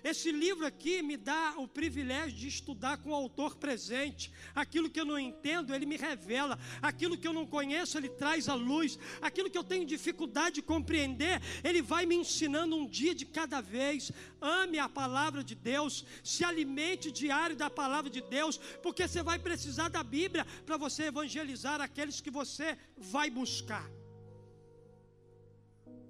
Esse 0.03 0.31
livro 0.33 0.67
aqui 0.67 1.03
me 1.03 1.17
dá 1.17 1.55
o 1.57 1.67
privilégio 1.69 2.37
de 2.37 2.49
estudar 2.49 2.99
com 2.99 3.11
o 3.11 3.15
autor 3.15 3.57
presente. 3.57 4.33
Aquilo 4.55 4.91
que 4.91 5.01
eu 5.01 5.05
não 5.05 5.19
entendo, 5.19 5.75
ele 5.75 5.87
me 5.87 5.97
revela. 5.97 6.59
Aquilo 6.81 7.17
que 7.17 7.27
eu 7.27 7.33
não 7.33 7.47
conheço, 7.47 7.99
ele 7.99 8.09
traz 8.09 8.49
à 8.49 8.55
luz. 8.55 8.99
Aquilo 9.21 9.51
que 9.51 9.59
eu 9.59 9.65
tenho 9.65 9.87
dificuldade 9.87 10.57
de 10.57 10.63
compreender, 10.63 11.41
ele 11.65 11.83
vai 11.83 12.07
me 12.07 12.15
ensinando 12.15 12.77
um 12.77 12.87
dia 12.87 13.15
de 13.15 13.25
cada 13.25 13.61
vez. 13.61 14.13
Ame 14.41 14.79
a 14.79 14.89
palavra 14.89 15.43
de 15.43 15.55
Deus, 15.55 16.05
se 16.23 16.45
alimente 16.45 17.11
diário 17.11 17.57
da 17.57 17.71
palavra 17.71 18.11
de 18.11 18.21
Deus, 18.21 18.59
porque 18.83 19.07
você 19.07 19.23
vai 19.23 19.39
precisar 19.39 19.89
da 19.89 20.03
Bíblia 20.03 20.47
para 20.67 20.77
você 20.77 21.05
evangelizar 21.05 21.81
aqueles 21.81 22.21
que 22.21 22.31
você 22.31 22.77
vai 22.97 23.31
buscar. 23.31 23.89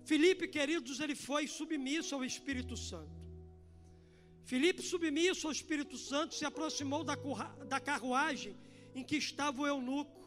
Felipe, 0.04 0.48
queridos, 0.48 1.00
ele 1.00 1.14
foi 1.14 1.46
submisso 1.46 2.14
ao 2.14 2.24
Espírito 2.24 2.76
Santo. 2.76 3.21
Filipe, 4.44 4.82
submisso 4.82 5.46
ao 5.46 5.52
Espírito 5.52 5.96
Santo, 5.96 6.34
se 6.34 6.44
aproximou 6.44 7.04
da, 7.04 7.16
da 7.66 7.80
carruagem 7.80 8.56
em 8.94 9.04
que 9.04 9.16
estava 9.16 9.62
o 9.62 9.66
eunuco. 9.66 10.20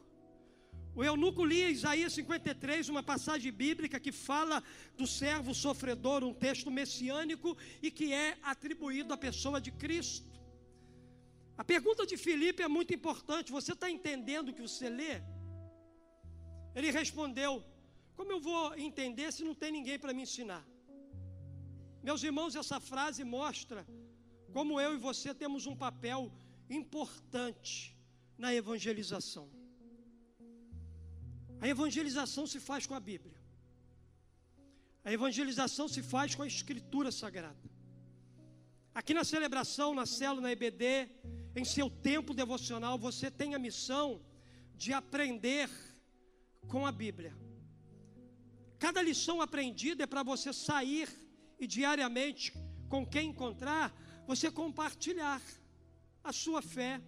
O 0.96 1.04
eunuco 1.04 1.44
lia 1.44 1.70
Isaías 1.70 2.14
53, 2.14 2.88
uma 2.88 3.04
passagem 3.04 3.52
bíblica 3.52 4.00
que 4.00 4.14
fala 4.14 4.64
do 4.98 5.06
servo 5.06 5.54
sofredor, 5.54 6.24
um 6.24 6.34
texto 6.34 6.72
messiânico 6.72 7.58
e 7.82 7.92
que 7.92 8.14
é 8.14 8.38
atribuído 8.42 9.14
à 9.14 9.18
pessoa 9.18 9.60
de 9.60 9.72
Cristo. 9.72 10.36
A 11.58 11.64
pergunta 11.64 12.06
de 12.06 12.16
Filipe 12.16 12.64
é 12.64 12.68
muito 12.68 12.94
importante. 12.94 13.52
Você 13.52 13.74
está 13.74 13.90
entendendo 13.92 14.50
o 14.50 14.54
que 14.54 14.62
você 14.62 14.90
lê? 14.90 15.22
Ele 16.74 16.92
respondeu: 16.92 17.52
Como 18.16 18.32
eu 18.32 18.40
vou 18.40 18.64
entender 18.78 19.32
se 19.34 19.44
não 19.44 19.54
tem 19.54 19.72
ninguém 19.78 20.00
para 20.00 20.14
me 20.14 20.24
ensinar? 20.24 20.66
Meus 22.02 22.24
irmãos, 22.24 22.56
essa 22.56 22.80
frase 22.80 23.24
mostra 23.24 23.86
como 24.56 24.80
eu 24.80 24.92
e 24.94 24.98
você 24.98 25.30
temos 25.42 25.66
um 25.66 25.76
papel 25.76 26.32
importante 26.70 27.94
na 28.38 28.50
evangelização. 28.62 29.48
A 31.64 31.68
evangelização 31.68 32.48
se 32.48 32.60
faz 32.68 32.86
com 32.90 32.96
a 33.00 33.02
Bíblia. 33.10 33.38
A 35.04 35.12
evangelização 35.12 35.90
se 35.96 36.02
faz 36.02 36.36
com 36.36 36.44
a 36.44 36.48
Escritura 36.48 37.12
Sagrada. 37.12 37.70
Aqui 39.00 39.14
na 39.14 39.26
celebração, 39.26 39.90
na 39.94 40.06
célula, 40.06 40.44
na 40.44 40.54
EBD, 40.54 40.88
em 41.54 41.66
seu 41.66 41.90
tempo 41.90 42.34
devocional, 42.34 42.98
você 42.98 43.30
tem 43.30 43.56
a 43.56 43.60
missão 43.60 44.22
de 44.74 44.94
aprender 44.94 45.70
com 46.70 46.86
a 46.86 46.94
Bíblia. 46.94 47.34
Cada 48.80 49.02
lição 49.02 49.42
aprendida 49.42 50.06
é 50.06 50.08
para 50.08 50.24
você 50.24 50.54
sair 50.54 51.10
e 51.60 51.68
diariamente, 51.68 52.54
com 52.88 53.06
quem 53.06 53.32
encontrar, 53.32 53.94
você 54.28 54.52
compartilhar 54.52 55.42
a 56.24 56.34
sua 56.34 56.62
fé. 56.62 57.02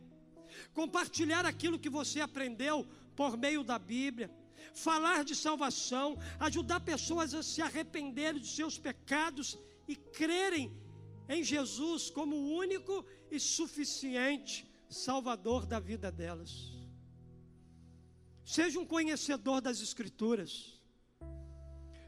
compartilhar 0.73 1.45
aquilo 1.45 1.77
que 1.77 1.89
você 1.89 2.21
aprendeu 2.21 2.87
por 3.15 3.35
meio 3.37 3.63
da 3.63 3.77
Bíblia, 3.77 4.31
falar 4.73 5.23
de 5.23 5.35
salvação, 5.35 6.17
ajudar 6.39 6.79
pessoas 6.79 7.33
a 7.33 7.43
se 7.43 7.61
arrependerem 7.61 8.39
de 8.39 8.47
seus 8.47 8.77
pecados 8.77 9.57
e 9.87 9.95
crerem 9.95 10.71
em 11.27 11.43
Jesus 11.43 12.09
como 12.09 12.35
o 12.35 12.55
único 12.55 13.05
e 13.29 13.39
suficiente 13.39 14.67
Salvador 14.89 15.65
da 15.65 15.79
vida 15.79 16.09
delas. 16.11 16.71
Seja 18.45 18.79
um 18.79 18.85
conhecedor 18.85 19.59
das 19.59 19.81
Escrituras. 19.81 20.79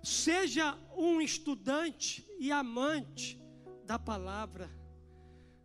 Seja 0.01 0.77
um 0.95 1.19
estudante 1.19 2.25
e 2.39 2.51
amante 2.51 3.37
da 3.83 3.99
palavra. 3.99 4.78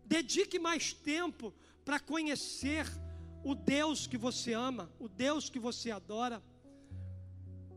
Dedique 0.04 0.58
mais 0.58 0.92
tempo 0.92 1.54
para 1.84 1.98
conhecer 1.98 2.86
o 3.42 3.54
Deus 3.54 4.06
que 4.06 4.16
você 4.16 4.52
ama, 4.52 4.90
o 4.98 5.08
Deus 5.08 5.50
que 5.50 5.58
você 5.58 5.90
adora. 5.90 6.42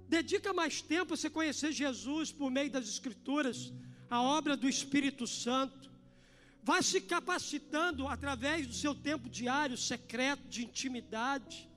Dedica 0.08 0.54
mais 0.54 0.82
tempo 0.82 1.14
a 1.14 1.18
você 1.18 1.30
conhecer 1.30 1.72
Jesus 1.72 2.32
por 2.32 2.50
meio 2.50 2.72
das 2.72 2.88
Escrituras, 2.88 3.74
a 4.10 4.22
obra 4.22 4.56
do 4.56 4.70
Espírito 4.70 5.28
Santo. 5.28 5.92
Vá 6.64 6.82
se 6.82 7.02
capacitando 7.02 8.08
através 8.08 8.68
do 8.68 8.74
seu 8.74 8.96
tempo 8.96 9.30
diário, 9.30 9.78
secreto, 9.78 10.48
de 10.48 10.64
intimidade. 10.64 11.70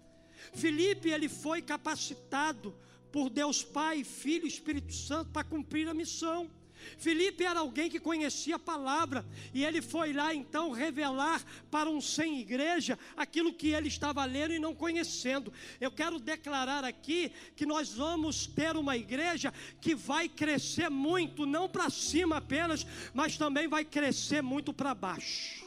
Felipe, 0.55 1.11
ele 1.11 1.29
foi 1.29 1.61
capacitado 1.61 2.75
por 3.13 3.29
Deus 3.29 3.63
Pai, 3.63 4.05
Filho 4.05 4.45
e 4.45 4.49
Espírito 4.49 4.93
Santo 4.93 5.31
para 5.31 5.45
cumprir 5.45 5.89
a 5.89 5.95
missão. 5.95 6.51
Felipe 6.99 7.45
era 7.45 7.61
alguém 7.61 7.91
que 7.91 8.01
conhecia 8.01 8.57
a 8.57 8.59
palavra 8.59 9.25
e 9.53 9.65
ele 9.65 9.81
foi 9.81 10.13
lá 10.13 10.35
então 10.35 10.71
revelar 10.71 11.43
para 11.71 11.89
um 11.89 12.01
sem 12.01 12.41
igreja 12.41 12.99
aquilo 13.17 13.53
que 13.53 13.69
ele 13.69 13.89
estava 13.89 14.25
lendo 14.25 14.55
e 14.55 14.59
não 14.59 14.75
conhecendo. 14.75 15.53
Eu 15.81 15.91
quero 15.91 16.19
declarar 16.19 16.85
aqui 16.85 17.33
que 17.57 17.67
nós 17.67 17.93
vamos 17.93 18.47
ter 18.47 18.77
uma 18.77 18.97
igreja 18.97 19.53
que 19.81 19.95
vai 19.95 20.29
crescer 20.29 20.89
muito, 20.89 21.47
não 21.47 21.69
para 21.69 21.91
cima 21.91 22.37
apenas, 22.37 22.87
mas 23.15 23.37
também 23.37 23.69
vai 23.69 23.85
crescer 23.85 24.43
muito 24.43 24.73
para 24.73 24.95
baixo. 24.95 25.65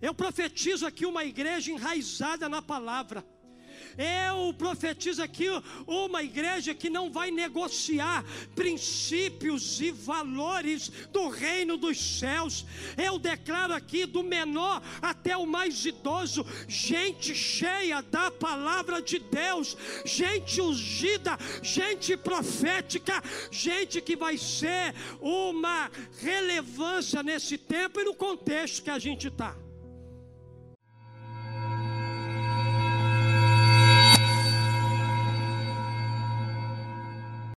Eu 0.00 0.14
profetizo 0.14 0.86
aqui 0.86 1.06
uma 1.06 1.24
igreja 1.24 1.72
enraizada 1.72 2.48
na 2.48 2.60
palavra 2.60 3.24
eu 3.96 4.52
profetizo 4.54 5.22
aqui 5.22 5.46
uma 5.86 6.22
igreja 6.22 6.74
que 6.74 6.90
não 6.90 7.10
vai 7.10 7.30
negociar 7.30 8.24
princípios 8.54 9.80
e 9.80 9.90
valores 9.90 10.88
do 11.12 11.28
reino 11.28 11.76
dos 11.76 12.18
céus. 12.18 12.64
Eu 12.96 13.18
declaro 13.18 13.72
aqui 13.72 14.06
do 14.06 14.22
menor 14.22 14.82
até 15.00 15.36
o 15.36 15.46
mais 15.46 15.84
idoso, 15.84 16.46
gente 16.68 17.34
cheia 17.34 18.02
da 18.02 18.30
palavra 18.30 19.00
de 19.00 19.18
Deus, 19.18 19.76
gente 20.04 20.60
ungida, 20.60 21.38
gente 21.62 22.16
profética, 22.16 23.22
gente 23.50 24.00
que 24.00 24.16
vai 24.16 24.36
ser 24.36 24.94
uma 25.20 25.90
relevância 26.20 27.22
nesse 27.22 27.56
tempo 27.56 28.00
e 28.00 28.04
no 28.04 28.14
contexto 28.14 28.82
que 28.82 28.90
a 28.90 28.98
gente 28.98 29.28
está. 29.28 29.63